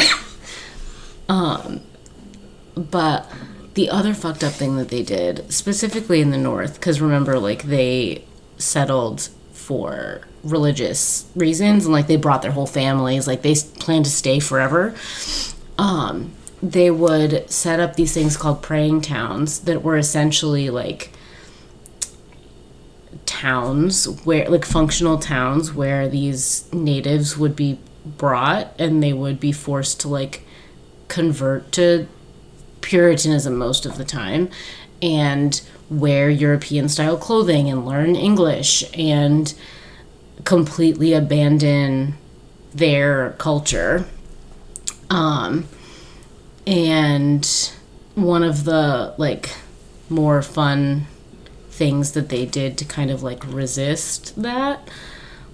But 1.28 3.26
the 3.74 3.90
other 3.90 4.14
fucked 4.14 4.44
up 4.44 4.54
thing 4.54 4.78
that 4.78 4.90
they 4.90 5.04
did, 5.04 5.52
specifically 5.52 6.22
in 6.22 6.32
the 6.32 6.38
north, 6.38 6.76
because 6.76 7.02
remember, 7.02 7.40
like 7.40 7.64
they 7.64 8.24
settled 8.58 9.30
for 9.52 10.22
religious 10.44 11.30
reasons 11.36 11.86
and 11.86 11.94
like 11.94 12.08
they 12.08 12.16
brought 12.16 12.42
their 12.42 12.52
whole 12.52 12.68
families, 12.68 13.28
like 13.28 13.42
they 13.42 13.56
planned 13.80 14.06
to 14.06 14.12
stay 14.12 14.40
forever. 14.40 14.96
Um, 15.78 16.32
they 16.62 16.90
would 16.90 17.50
set 17.52 17.80
up 17.80 17.96
these 17.96 18.14
things 18.14 18.38
called 18.38 18.64
praying 18.64 19.02
towns 19.02 19.60
that 19.62 19.84
were 19.84 19.98
essentially 19.98 20.70
like 20.70 21.12
towns 23.26 24.08
where 24.24 24.50
like 24.50 24.66
functional 24.66 25.20
towns 25.20 25.74
where 25.74 26.08
these 26.08 26.72
natives 26.74 27.38
would 27.38 27.56
be 27.56 27.78
brought 28.06 28.74
and 28.80 29.04
they 29.04 29.14
would 29.14 29.40
be 29.40 29.52
forced 29.52 30.00
to 30.00 30.08
like 30.08 30.47
convert 31.08 31.72
to 31.74 32.08
Puritanism 32.82 33.58
most 33.58 33.86
of 33.86 33.98
the 33.98 34.06
time 34.06 34.50
and 35.02 35.62
wear 35.90 36.30
European 36.30 36.90
style 36.90 37.18
clothing 37.18 37.70
and 37.70 37.86
learn 37.86 38.16
English 38.16 38.84
and 38.98 39.54
completely 40.44 41.14
abandon 41.14 42.16
their 42.74 43.32
culture. 43.38 44.06
Um, 45.10 45.68
and 46.66 47.72
one 48.16 48.44
of 48.44 48.64
the 48.66 49.14
like 49.18 49.52
more 50.10 50.42
fun 50.42 51.06
things 51.70 52.14
that 52.14 52.30
they 52.30 52.46
did 52.46 52.78
to 52.78 52.86
kind 52.86 53.12
of 53.12 53.22
like 53.22 53.46
resist 53.46 54.42
that 54.42 54.88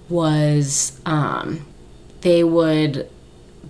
was 0.09 0.99
um, 1.05 1.65
they 2.21 2.43
would 2.43 3.09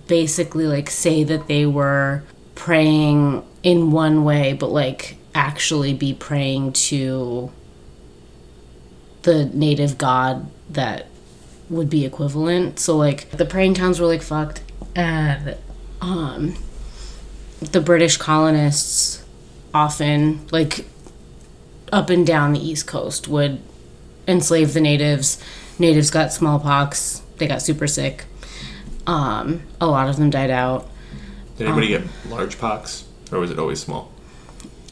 basically 0.06 0.66
like 0.66 0.90
say 0.90 1.24
that 1.24 1.46
they 1.46 1.66
were 1.66 2.22
praying 2.54 3.42
in 3.62 3.90
one 3.90 4.24
way 4.24 4.52
but 4.52 4.70
like 4.70 5.16
actually 5.34 5.94
be 5.94 6.14
praying 6.14 6.72
to 6.72 7.50
the 9.22 9.46
native 9.46 9.98
god 9.98 10.46
that 10.70 11.06
would 11.68 11.88
be 11.88 12.04
equivalent. 12.04 12.78
So 12.78 12.96
like 12.96 13.30
the 13.30 13.44
praying 13.44 13.74
towns 13.74 14.00
were 14.00 14.06
like 14.06 14.22
fucked. 14.22 14.62
And 14.94 15.56
um 16.00 16.54
the 17.60 17.80
british 17.80 18.18
colonists 18.18 19.24
often 19.72 20.46
like 20.52 20.86
up 21.90 22.10
and 22.10 22.26
down 22.26 22.52
the 22.52 22.60
east 22.60 22.86
coast 22.86 23.26
would 23.28 23.60
enslave 24.28 24.74
the 24.74 24.80
natives. 24.80 25.42
Natives 25.78 26.10
got 26.10 26.32
smallpox. 26.32 27.22
They 27.38 27.48
got 27.48 27.62
super 27.62 27.86
sick 27.86 28.26
um, 29.06 29.62
a 29.80 29.86
lot 29.86 30.08
of 30.08 30.16
them 30.16 30.30
died 30.30 30.50
out. 30.50 30.88
Did 31.56 31.66
anybody 31.66 31.88
get 31.88 32.02
large 32.28 32.58
pox, 32.58 33.04
or 33.30 33.38
was 33.38 33.50
it 33.50 33.58
always 33.58 33.80
small? 33.80 34.10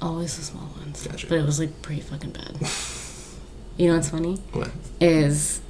Always 0.01 0.37
the 0.37 0.45
small 0.45 0.69
ones. 0.79 1.07
Gotcha. 1.07 1.27
But 1.27 1.39
it 1.39 1.47
was 1.47 1.59
like 1.59 1.83
pretty 1.83 2.01
fucking 2.01 2.31
bad. 2.31 2.57
you 3.77 3.89
know 3.89 3.95
what's 3.95 4.11
funny? 4.11 4.37
What? 4.53 4.71
Is 5.01 5.61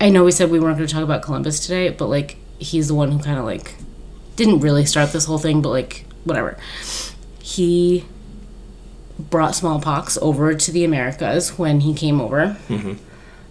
I 0.00 0.10
know 0.10 0.24
we 0.24 0.32
said 0.32 0.50
we 0.50 0.60
weren't 0.60 0.76
going 0.76 0.88
to 0.88 0.92
talk 0.92 1.02
about 1.04 1.22
Columbus 1.22 1.60
today, 1.60 1.88
but 1.90 2.06
like 2.06 2.36
he's 2.58 2.88
the 2.88 2.94
one 2.94 3.10
who 3.12 3.18
kind 3.18 3.38
of 3.38 3.44
like 3.44 3.74
didn't 4.36 4.60
really 4.60 4.84
start 4.84 5.12
this 5.12 5.24
whole 5.24 5.38
thing, 5.38 5.62
but 5.62 5.70
like 5.70 6.06
whatever. 6.24 6.58
He 7.40 8.04
brought 9.18 9.54
smallpox 9.54 10.18
over 10.20 10.54
to 10.54 10.70
the 10.70 10.84
Americas 10.84 11.58
when 11.58 11.80
he 11.80 11.94
came 11.94 12.20
over. 12.20 12.56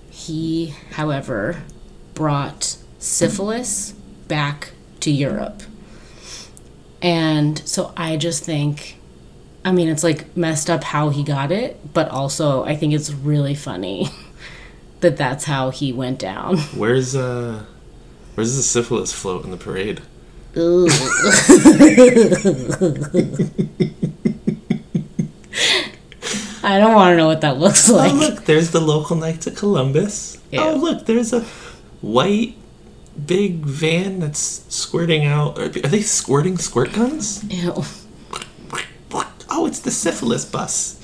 He, 0.09 0.73
however, 0.91 1.63
brought 2.13 2.77
syphilis 2.99 3.93
back 4.27 4.71
to 5.01 5.11
Europe. 5.11 5.63
And 7.01 7.59
so 7.67 7.93
I 7.95 8.17
just 8.17 8.43
think, 8.43 8.97
I 9.63 9.71
mean, 9.71 9.87
it's 9.87 10.03
like 10.03 10.35
messed 10.35 10.69
up 10.69 10.83
how 10.83 11.09
he 11.09 11.23
got 11.23 11.51
it, 11.51 11.93
but 11.93 12.09
also 12.09 12.63
I 12.63 12.75
think 12.75 12.93
it's 12.93 13.11
really 13.11 13.55
funny 13.55 14.09
that 15.01 15.17
that's 15.17 15.45
how 15.45 15.69
he 15.69 15.93
went 15.93 16.19
down. 16.19 16.57
Where's 16.75 17.15
uh, 17.15 17.63
where's 18.35 18.55
the 18.55 18.63
syphilis 18.63 19.13
float 19.13 19.45
in 19.45 19.51
the 19.51 19.57
parade? 19.57 20.01
Ooh. 20.57 20.87
I 26.63 26.79
don't 26.79 26.95
want 26.95 27.13
to 27.13 27.17
know 27.17 27.27
what 27.27 27.41
that 27.41 27.59
looks 27.59 27.89
like. 27.89 28.11
Oh, 28.13 28.15
look, 28.15 28.45
there's 28.45 28.71
the 28.71 28.79
local 28.81 29.15
Knights 29.15 29.45
of 29.45 29.55
Columbus. 29.55 30.41
Ew. 30.51 30.59
Oh, 30.59 30.73
look, 30.75 31.05
there's 31.05 31.31
a 31.31 31.41
white 32.01 32.55
big 33.25 33.57
van 33.65 34.19
that's 34.19 34.65
squirting 34.73 35.25
out. 35.25 35.57
Are 35.57 35.67
they 35.69 36.01
squirting 36.01 36.57
squirt 36.57 36.93
guns? 36.93 37.43
Ew. 37.45 37.83
Oh, 39.57 39.65
it's 39.65 39.79
the 39.79 39.91
syphilis 39.91 40.43
bus. 40.43 40.99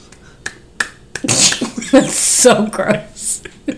That's 1.92 2.16
so 2.16 2.68
gross. 2.68 3.44
I 3.68 3.72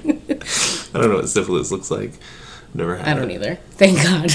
don't 0.93 1.09
know 1.09 1.15
what 1.17 1.29
syphilis 1.29 1.71
looks 1.71 1.91
like. 1.91 2.13
Never 2.73 2.97
had 2.97 3.07
I 3.07 3.19
don't 3.19 3.29
it. 3.29 3.35
either. 3.35 3.55
Thank 3.71 4.01
God. 4.01 4.31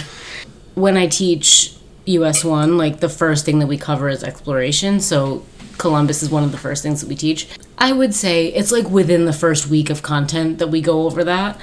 When 0.74 0.96
I 0.96 1.06
teach 1.08 1.74
US 2.04 2.44
1, 2.44 2.78
like 2.78 3.00
the 3.00 3.08
first 3.08 3.44
thing 3.44 3.58
that 3.58 3.66
we 3.66 3.76
cover 3.76 4.08
is 4.08 4.22
exploration. 4.22 5.00
So 5.00 5.44
Columbus 5.78 6.22
is 6.22 6.30
one 6.30 6.44
of 6.44 6.52
the 6.52 6.58
first 6.58 6.82
things 6.82 7.00
that 7.00 7.08
we 7.08 7.16
teach. 7.16 7.48
I 7.78 7.92
would 7.92 8.14
say 8.14 8.46
it's 8.48 8.70
like 8.70 8.88
within 8.90 9.24
the 9.24 9.32
first 9.32 9.68
week 9.68 9.90
of 9.90 10.02
content 10.02 10.58
that 10.58 10.68
we 10.68 10.80
go 10.80 11.06
over 11.06 11.24
that. 11.24 11.58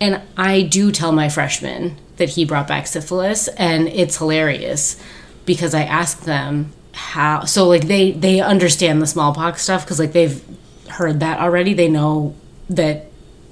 And 0.00 0.22
I 0.36 0.62
do 0.62 0.90
tell 0.92 1.12
my 1.12 1.28
freshmen 1.28 1.98
that 2.16 2.30
he 2.30 2.44
brought 2.44 2.68
back 2.68 2.86
syphilis 2.86 3.48
and 3.48 3.88
it's 3.88 4.18
hilarious 4.18 5.00
because 5.46 5.74
I 5.74 5.82
ask 5.82 6.20
them 6.20 6.72
how 6.92 7.44
so 7.44 7.66
like 7.66 7.86
they 7.88 8.12
they 8.12 8.40
understand 8.40 9.02
the 9.02 9.06
smallpox 9.06 9.62
stuff 9.62 9.84
cuz 9.86 9.98
like 9.98 10.12
they've 10.12 10.42
heard 10.88 11.20
that 11.20 11.40
already. 11.40 11.74
They 11.74 11.88
know 11.88 12.34
that 12.70 13.06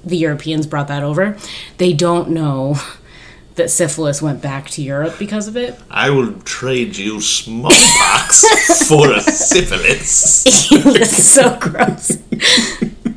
the 0.05 0.17
Europeans 0.17 0.67
brought 0.67 0.87
that 0.87 1.03
over. 1.03 1.37
They 1.77 1.93
don't 1.93 2.29
know 2.29 2.77
that 3.55 3.69
syphilis 3.69 4.21
went 4.21 4.41
back 4.41 4.69
to 4.71 4.81
Europe 4.81 5.15
because 5.19 5.47
of 5.47 5.55
it. 5.55 5.79
I 5.91 6.09
will 6.09 6.33
trade 6.41 6.97
you 6.97 7.21
smallpox 7.21 8.87
for 8.87 9.11
a 9.11 9.21
syphilis. 9.21 10.43
That's 10.83 11.23
so 11.23 11.57
gross. 11.59 12.17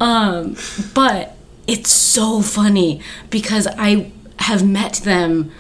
um, 0.01 0.57
but 0.93 1.36
it's 1.67 1.91
so 1.91 2.43
funny 2.43 3.01
because 3.31 3.67
I 3.67 4.13
have 4.41 4.67
met 4.67 4.95
them 5.05 5.51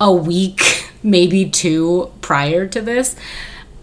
a 0.00 0.12
week, 0.12 0.90
maybe 1.02 1.48
two 1.48 2.12
prior 2.20 2.66
to 2.68 2.80
this, 2.80 3.16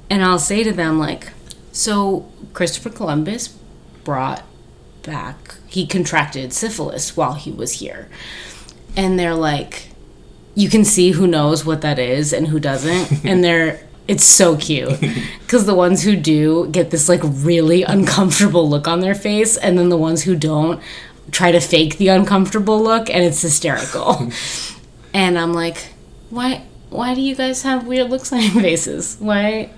and 0.09 0.23
I'll 0.23 0.39
say 0.39 0.63
to 0.63 0.71
them 0.71 0.99
like, 0.99 1.31
"So 1.71 2.29
Christopher 2.53 2.89
Columbus 2.89 3.49
brought 4.03 4.43
back 5.03 5.55
he 5.67 5.87
contracted 5.87 6.53
syphilis 6.53 7.15
while 7.17 7.33
he 7.33 7.51
was 7.51 7.73
here," 7.73 8.09
and 8.95 9.17
they're 9.17 9.35
like, 9.35 9.89
"You 10.53 10.69
can 10.69 10.85
see 10.85 11.11
who 11.11 11.27
knows 11.27 11.65
what 11.65 11.81
that 11.81 11.97
is 11.97 12.33
and 12.33 12.47
who 12.47 12.59
doesn't," 12.59 13.25
and 13.25 13.43
they're 13.43 13.79
it's 14.07 14.25
so 14.25 14.57
cute 14.57 14.99
because 15.39 15.65
the 15.65 15.75
ones 15.75 16.03
who 16.03 16.15
do 16.15 16.67
get 16.67 16.89
this 16.89 17.07
like 17.07 17.21
really 17.23 17.83
uncomfortable 17.83 18.69
look 18.69 18.87
on 18.87 18.99
their 18.99 19.15
face, 19.15 19.57
and 19.57 19.77
then 19.77 19.89
the 19.89 19.97
ones 19.97 20.23
who 20.23 20.35
don't 20.35 20.81
try 21.29 21.51
to 21.51 21.59
fake 21.59 21.97
the 21.97 22.07
uncomfortable 22.07 22.81
look, 22.81 23.09
and 23.09 23.23
it's 23.23 23.41
hysterical. 23.41 24.31
and 25.13 25.37
I'm 25.37 25.53
like, 25.53 25.77
why? 26.29 26.63
Why 26.89 27.15
do 27.15 27.21
you 27.21 27.35
guys 27.35 27.61
have 27.63 27.87
weird 27.87 28.09
looks 28.09 28.33
on 28.33 28.41
your 28.41 28.51
faces? 28.51 29.17
Why? 29.19 29.69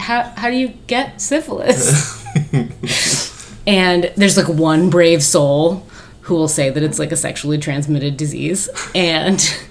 How? 0.00 0.22
How 0.22 0.50
do 0.50 0.56
you 0.56 0.68
get 0.86 1.20
syphilis? 1.20 2.24
and 3.66 4.12
there's 4.16 4.36
like 4.36 4.48
one 4.48 4.90
brave 4.90 5.22
soul 5.22 5.86
who 6.22 6.34
will 6.34 6.48
say 6.48 6.70
that 6.70 6.82
it's 6.82 6.98
like 6.98 7.12
a 7.12 7.16
sexually 7.16 7.58
transmitted 7.58 8.16
disease, 8.16 8.68
and 8.94 9.64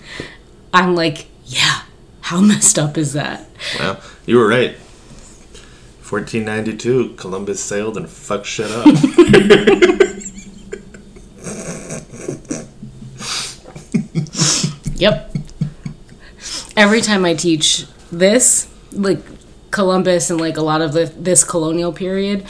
I'm 0.73 0.95
like, 0.95 1.27
yeah. 1.45 1.83
How 2.31 2.39
messed 2.39 2.79
up 2.79 2.97
is 2.97 3.11
that? 3.11 3.45
well, 3.77 3.99
you 4.25 4.37
were 4.37 4.47
right. 4.47 4.77
1492, 6.07 7.15
Columbus 7.15 7.61
sailed 7.61 7.97
and 7.97 8.09
fucked 8.09 8.45
shit 8.45 8.71
up. 8.71 8.85
Yep. 15.01 15.35
Every 16.77 17.01
time 17.01 17.25
I 17.25 17.33
teach 17.33 17.87
this, 18.11 18.71
like 18.91 19.19
Columbus 19.71 20.29
and 20.29 20.39
like 20.39 20.57
a 20.57 20.61
lot 20.61 20.81
of 20.81 20.93
the, 20.93 21.05
this 21.17 21.43
colonial 21.43 21.91
period, 21.91 22.45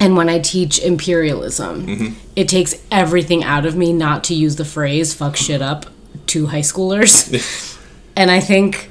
and 0.00 0.16
when 0.16 0.28
I 0.28 0.40
teach 0.40 0.80
imperialism, 0.80 2.16
it 2.34 2.48
takes 2.48 2.74
everything 2.90 3.44
out 3.44 3.64
of 3.64 3.76
me 3.76 3.92
not 3.92 4.24
to 4.24 4.34
use 4.34 4.56
the 4.56 4.64
phrase 4.64 5.14
fuck 5.14 5.36
shit 5.36 5.62
up 5.62 5.86
to 6.26 6.46
high 6.46 6.60
schoolers. 6.60 7.78
and 8.16 8.28
I 8.28 8.40
think 8.40 8.90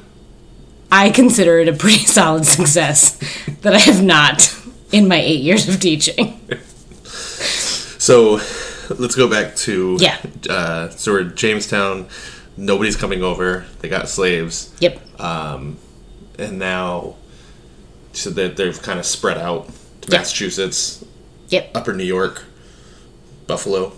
I 0.90 1.10
consider 1.10 1.60
it 1.60 1.68
a 1.68 1.74
pretty 1.74 2.06
solid 2.06 2.46
success 2.46 3.20
that 3.64 3.76
I 3.76 3.80
have 3.80 4.02
not 4.02 4.58
in 4.94 5.10
my 5.10 5.20
eight 5.20 5.42
years 5.42 5.68
of 5.68 5.82
teaching. 5.82 6.40
So 7.04 8.40
let's 8.98 9.16
go 9.16 9.30
back 9.30 9.58
to 9.58 9.98
Yeah. 10.00 10.20
Uh, 10.50 10.88
so 10.90 11.12
we're 11.12 11.24
Jamestown. 11.24 12.08
Nobody's 12.58 12.96
coming 12.96 13.22
over. 13.22 13.66
They 13.80 13.90
got 13.90 14.08
slaves, 14.10 14.74
Yep. 14.80 15.00
and 15.20 16.60
now 16.60 17.16
so 18.14 18.30
that 18.30 18.56
they've 18.56 18.82
kind 18.82 18.98
of 19.00 19.06
spread 19.06 19.38
out 19.38 19.68
to 20.02 20.12
Yeah. 20.12 20.20
Massachusetts, 20.20 21.04
Yep. 21.50 21.72
Upper 21.76 21.94
New 21.94 22.06
York, 22.06 22.44
Buffalo. 23.48 23.94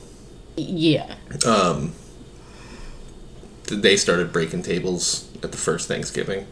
Yeah. 0.55 1.15
Um, 1.45 1.93
They 3.69 3.97
started 3.97 4.31
breaking 4.31 4.63
tables 4.63 5.25
at 5.43 5.51
the 5.51 5.57
first 5.57 5.87
Thanksgiving, 5.89 6.47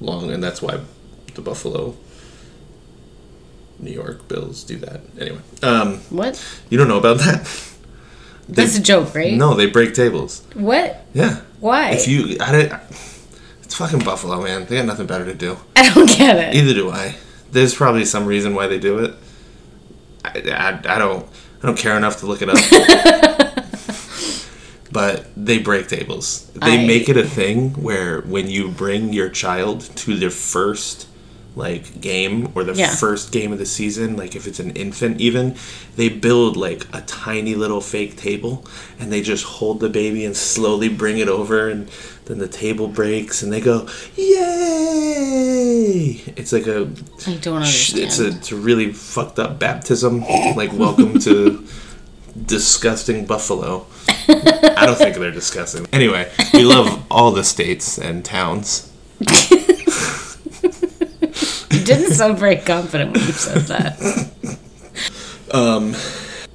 long, 0.00 0.30
and 0.30 0.42
that's 0.42 0.62
why 0.62 0.78
the 1.34 1.40
Buffalo, 1.42 1.96
New 3.80 3.90
York 3.92 4.28
Bills 4.28 4.62
do 4.62 4.76
that. 4.78 5.00
Anyway, 5.18 5.40
um, 5.62 5.98
What? 6.08 6.40
you 6.70 6.78
don't 6.78 6.86
know 6.88 6.98
about 6.98 7.18
that? 7.18 7.46
That's 8.54 8.76
a 8.76 8.82
joke, 8.82 9.14
right? 9.14 9.34
No, 9.34 9.54
they 9.54 9.66
break 9.66 9.94
tables. 9.94 10.42
What? 10.54 11.04
Yeah. 11.12 11.40
Why? 11.60 11.90
If 11.92 12.08
you, 12.08 12.36
I 12.40 12.52
did, 12.52 12.72
it's 13.62 13.74
fucking 13.74 14.00
Buffalo, 14.00 14.42
man. 14.42 14.66
They 14.66 14.76
got 14.76 14.86
nothing 14.86 15.06
better 15.06 15.24
to 15.24 15.34
do. 15.34 15.56
I 15.76 15.92
don't 15.94 16.08
get 16.08 16.36
it. 16.36 16.54
Either 16.54 16.74
do 16.74 16.90
I. 16.90 17.16
There's 17.52 17.74
probably 17.74 18.04
some 18.04 18.26
reason 18.26 18.54
why 18.54 18.66
they 18.66 18.78
do 18.78 18.98
it. 19.00 19.14
I, 20.24 20.40
I, 20.50 20.94
I 20.94 20.98
don't, 20.98 21.26
I 21.62 21.66
don't 21.66 21.78
care 21.78 21.96
enough 21.96 22.18
to 22.20 22.26
look 22.26 22.42
it 22.42 22.48
up. 22.48 22.56
but 24.92 25.26
they 25.36 25.58
break 25.58 25.88
tables. 25.88 26.46
They 26.54 26.82
I- 26.82 26.86
make 26.86 27.08
it 27.08 27.16
a 27.16 27.24
thing 27.26 27.70
where 27.74 28.20
when 28.22 28.48
you 28.48 28.70
bring 28.70 29.12
your 29.12 29.28
child 29.28 29.80
to 29.96 30.16
their 30.16 30.30
first 30.30 31.06
like 31.56 32.00
game 32.00 32.50
or 32.54 32.62
the 32.64 32.74
Yeah. 32.74 32.94
first 32.94 33.32
game 33.32 33.52
of 33.52 33.58
the 33.58 33.66
season, 33.66 34.16
like 34.16 34.36
if 34.36 34.46
it's 34.46 34.60
an 34.60 34.70
infant 34.70 35.20
even, 35.20 35.56
they 35.96 36.08
build 36.08 36.56
like 36.56 36.86
a 36.92 37.00
tiny 37.02 37.54
little 37.56 37.80
fake 37.80 38.16
table 38.16 38.64
and 38.98 39.10
they 39.12 39.20
just 39.20 39.44
hold 39.44 39.80
the 39.80 39.88
baby 39.88 40.24
and 40.24 40.36
slowly 40.36 40.88
bring 40.88 41.18
it 41.18 41.28
over 41.28 41.68
and 41.68 41.88
then 42.26 42.38
the 42.38 42.46
table 42.48 42.86
breaks 42.86 43.42
and 43.42 43.52
they 43.52 43.60
go, 43.60 43.88
Yay! 44.90 46.22
It's 46.36 46.52
like 46.52 46.66
a 46.66 46.88
I 47.26 47.34
don't 47.36 47.56
understand. 47.56 48.02
it's 48.04 48.18
a 48.20 48.28
it's 48.28 48.52
a 48.52 48.56
really 48.56 48.92
fucked 48.92 49.38
up 49.38 49.58
baptism. 49.58 50.20
Like 50.56 50.72
welcome 50.72 51.18
to 51.20 51.66
disgusting 52.46 53.26
Buffalo. 53.26 53.86
I 54.28 54.84
don't 54.86 54.96
think 54.98 55.16
they're 55.16 55.30
disgusting. 55.32 55.86
Anyway, 55.92 56.30
we 56.54 56.62
love 56.64 57.04
all 57.10 57.32
the 57.32 57.42
states 57.44 57.98
and 57.98 58.24
towns. 58.24 58.86
Didn't 61.90 62.14
sound 62.14 62.38
very 62.38 62.56
confident 62.56 63.12
when 63.12 63.22
you 63.26 63.32
said 63.32 63.62
that. 63.72 64.28
Um, 65.52 65.94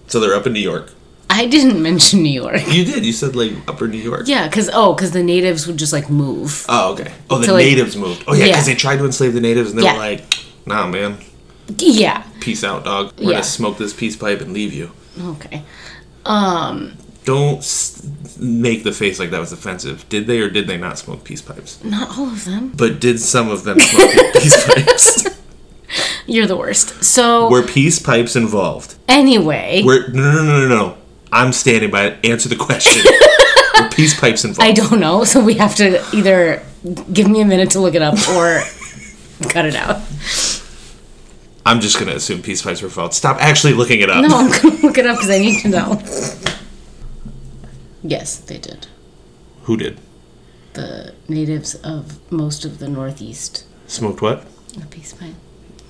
So 0.07 0.19
they're 0.19 0.35
up 0.35 0.47
in 0.47 0.53
New 0.53 0.59
York. 0.61 0.91
I 1.29 1.47
didn't 1.47 1.81
mention 1.81 2.21
New 2.23 2.29
York. 2.43 2.61
You 2.71 2.85
did. 2.85 3.05
You 3.05 3.11
said 3.11 3.35
like 3.35 3.51
Upper 3.67 3.87
New 3.87 3.97
York. 4.11 4.23
Yeah, 4.27 4.47
because 4.47 4.69
oh, 4.71 4.93
because 4.93 5.11
the 5.11 5.23
natives 5.23 5.67
would 5.67 5.75
just 5.77 5.91
like 5.91 6.09
move. 6.09 6.65
Oh, 6.69 6.93
okay. 6.93 7.11
Oh, 7.29 7.39
the 7.39 7.45
So, 7.47 7.53
like- 7.55 7.65
natives 7.65 7.97
moved. 7.97 8.23
Oh, 8.27 8.33
yeah, 8.33 8.45
Yeah. 8.45 8.51
because 8.53 8.65
they 8.67 8.75
tried 8.75 8.97
to 8.97 9.05
enslave 9.05 9.33
the 9.33 9.41
natives, 9.41 9.71
and 9.71 9.79
they 9.79 9.83
Yeah. 9.83 9.93
were 9.93 9.99
like, 10.11 10.23
"Nah, 10.65 10.87
man, 10.87 11.17
Yeah. 11.77 12.23
peace 12.39 12.63
out, 12.63 12.85
dog. 12.85 13.11
We're 13.17 13.25
Yeah. 13.25 13.31
gonna 13.31 13.43
smoke 13.43 13.77
this 13.77 13.91
peace 13.93 14.15
pipe 14.15 14.39
and 14.39 14.53
leave 14.53 14.71
you." 14.73 14.91
Okay. 15.33 15.63
Um. 16.25 16.93
Don't 17.25 17.57
make 18.39 18.83
the 18.83 18.91
face 18.91 19.19
like 19.19 19.31
that 19.31 19.39
was 19.39 19.51
offensive. 19.51 20.07
Did 20.09 20.27
they 20.27 20.39
or 20.39 20.49
did 20.49 20.67
they 20.67 20.77
not 20.77 20.97
smoke 20.99 21.23
peace 21.23 21.41
pipes? 21.41 21.83
Not 21.83 22.17
all 22.17 22.27
of 22.27 22.45
them. 22.45 22.71
But 22.75 22.99
did 23.01 23.19
some 23.19 23.49
of 23.49 23.63
them 23.63 23.79
smoke 23.79 24.09
peace 24.33 24.65
pipes? 24.67 25.25
You're 26.27 26.47
the 26.47 26.55
worst. 26.57 27.03
So 27.03 27.49
Were 27.49 27.63
peace 27.63 27.99
pipes 27.99 28.35
involved? 28.35 28.95
anyway, 29.07 29.81
Were 29.83 30.07
no 30.09 30.31
no 30.33 30.43
no 30.43 30.59
no 30.59 30.67
no. 30.67 30.97
I'm 31.31 31.51
standing 31.51 31.91
by 31.91 32.05
it. 32.07 32.25
Answer 32.25 32.47
the 32.49 32.55
question. 32.55 33.03
Were 33.81 33.89
peace 33.89 34.19
pipes 34.19 34.45
involved? 34.45 34.61
I 34.69 34.71
don't 34.71 34.99
know. 34.99 35.23
So 35.23 35.43
we 35.43 35.55
have 35.55 35.75
to 35.75 36.03
either 36.15 36.63
give 37.11 37.27
me 37.27 37.41
a 37.41 37.45
minute 37.45 37.71
to 37.71 37.79
look 37.79 37.95
it 37.95 38.01
up 38.01 38.13
or 38.29 38.61
cut 39.49 39.65
it 39.65 39.75
out. 39.75 40.01
I'm 41.65 41.81
just 41.81 41.97
gonna 41.97 42.13
assume 42.13 42.43
peace 42.43 42.61
pipes 42.61 42.81
were 42.83 42.87
involved. 42.87 43.13
Stop 43.15 43.37
actually 43.41 43.73
looking 43.73 44.01
it 44.01 44.09
up. 44.11 44.21
No, 44.27 44.37
I'm 44.37 44.51
gonna 44.61 44.81
look 44.83 44.97
it 44.99 45.07
up 45.07 45.17
because 45.17 45.31
I 45.31 45.39
need 45.39 45.61
to 45.61 45.69
know. 45.69 46.01
Yes, 48.07 48.37
they 48.37 48.59
did. 48.59 48.85
Who 49.63 49.77
did? 49.77 49.99
The 50.73 51.15
natives 51.27 51.73
of 51.75 52.19
most 52.31 52.63
of 52.63 52.77
the 52.77 52.87
Northeast. 52.87 53.65
Smoked 53.87 54.21
what? 54.21 54.45
A 54.79 54.85
peace 54.85 55.13
pipe. 55.13 55.33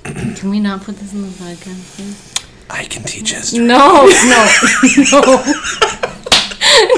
Can 0.37 0.49
we 0.49 0.61
not 0.61 0.83
put 0.83 0.95
this 0.95 1.11
in 1.13 1.23
the 1.23 1.27
podcast, 1.27 1.97
please? 1.97 2.33
I 2.69 2.85
can 2.85 3.03
teach 3.03 3.33
history. 3.33 3.59
No, 3.59 4.05
no, 4.05 4.07
no. 5.11 5.21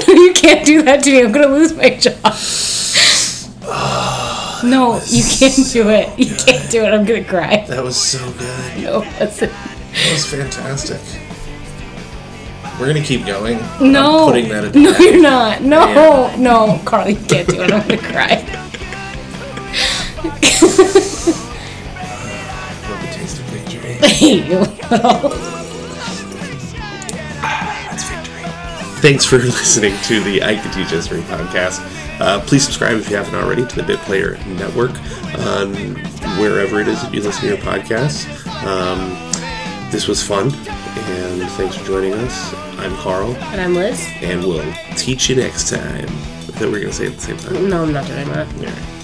no, 0.06 0.14
you 0.14 0.32
can't 0.34 0.64
do 0.64 0.82
that 0.82 1.02
to 1.02 1.10
me. 1.10 1.20
I'm 1.22 1.32
gonna 1.32 1.48
lose 1.48 1.74
my 1.74 1.90
job. 1.90 2.14
no, 4.64 5.00
you 5.08 5.24
can't 5.24 5.72
do 5.72 5.88
it. 5.90 6.16
You 6.18 6.34
can't 6.36 6.70
do 6.70 6.84
it. 6.84 6.94
I'm 6.94 7.04
gonna 7.04 7.24
cry. 7.24 7.64
That 7.66 7.82
was 7.84 7.96
so 7.96 8.18
good. 8.32 8.82
No, 8.84 9.00
that's 9.18 9.42
it. 9.42 9.50
That 9.50 10.12
was 10.12 10.24
fantastic. 10.26 11.00
We're 12.78 12.86
gonna 12.86 13.02
keep 13.04 13.26
going. 13.26 13.58
No, 13.80 14.26
I'm 14.26 14.32
putting 14.32 14.48
that 14.50 14.64
at 14.66 14.74
no, 14.74 14.90
end. 14.92 14.98
you're 15.04 15.20
not. 15.20 15.62
No, 15.62 15.80
I 16.26 16.36
no, 16.36 16.80
Carly, 16.84 17.14
you 17.14 17.26
can't 17.26 17.48
do 17.48 17.62
it. 17.62 17.72
I'm 17.72 17.88
gonna 17.88 17.98
cry. 17.98 18.44
Love 22.88 23.00
the 23.02 23.08
taste 23.12 23.38
of 23.40 23.46
victory. 23.46 23.98
I 24.02 24.06
you. 24.20 24.64
That's 27.40 28.04
victory. 28.08 28.42
Thanks 29.00 29.24
for 29.24 29.38
listening 29.42 29.94
to 30.04 30.20
the 30.22 30.42
I 30.42 30.54
Can 30.56 30.72
Teach 30.72 30.90
History 30.90 31.20
podcast. 31.22 31.80
Uh, 32.20 32.40
please 32.40 32.64
subscribe 32.64 32.96
if 32.96 33.10
you 33.10 33.16
haven't 33.16 33.34
already 33.34 33.66
to 33.66 33.76
the 33.76 33.82
Bit 33.82 33.98
Player 34.00 34.38
Network 34.46 34.92
on 35.46 35.74
wherever 36.38 36.80
it 36.80 36.88
is 36.88 37.00
that 37.02 37.12
you 37.12 37.22
listen 37.22 37.42
to 37.42 37.48
your 37.48 37.56
podcasts. 37.58 38.26
Um, 38.64 39.10
this 39.90 40.06
was 40.08 40.22
fun, 40.22 40.52
and 40.52 41.42
thanks 41.52 41.76
for 41.76 41.84
joining 41.84 42.12
us. 42.14 42.67
I'm 42.78 42.94
Carl, 42.96 43.34
and 43.36 43.60
I'm 43.60 43.74
Liz. 43.74 44.06
and 44.20 44.40
we'll 44.42 44.72
teach 44.96 45.28
you 45.28 45.36
next 45.36 45.68
time. 45.70 46.04
I 46.06 46.52
thought 46.52 46.66
we 46.66 46.70
were 46.70 46.80
going 46.80 46.90
to 46.90 46.92
say 46.92 47.06
it 47.06 47.12
at 47.12 47.14
the 47.16 47.20
same 47.22 47.36
time. 47.38 47.68
No, 47.68 47.82
I'm 47.82 47.92
not 47.92 48.06
doing 48.06 48.28
that. 48.28 48.46
All 48.46 48.62
right. 48.64 48.97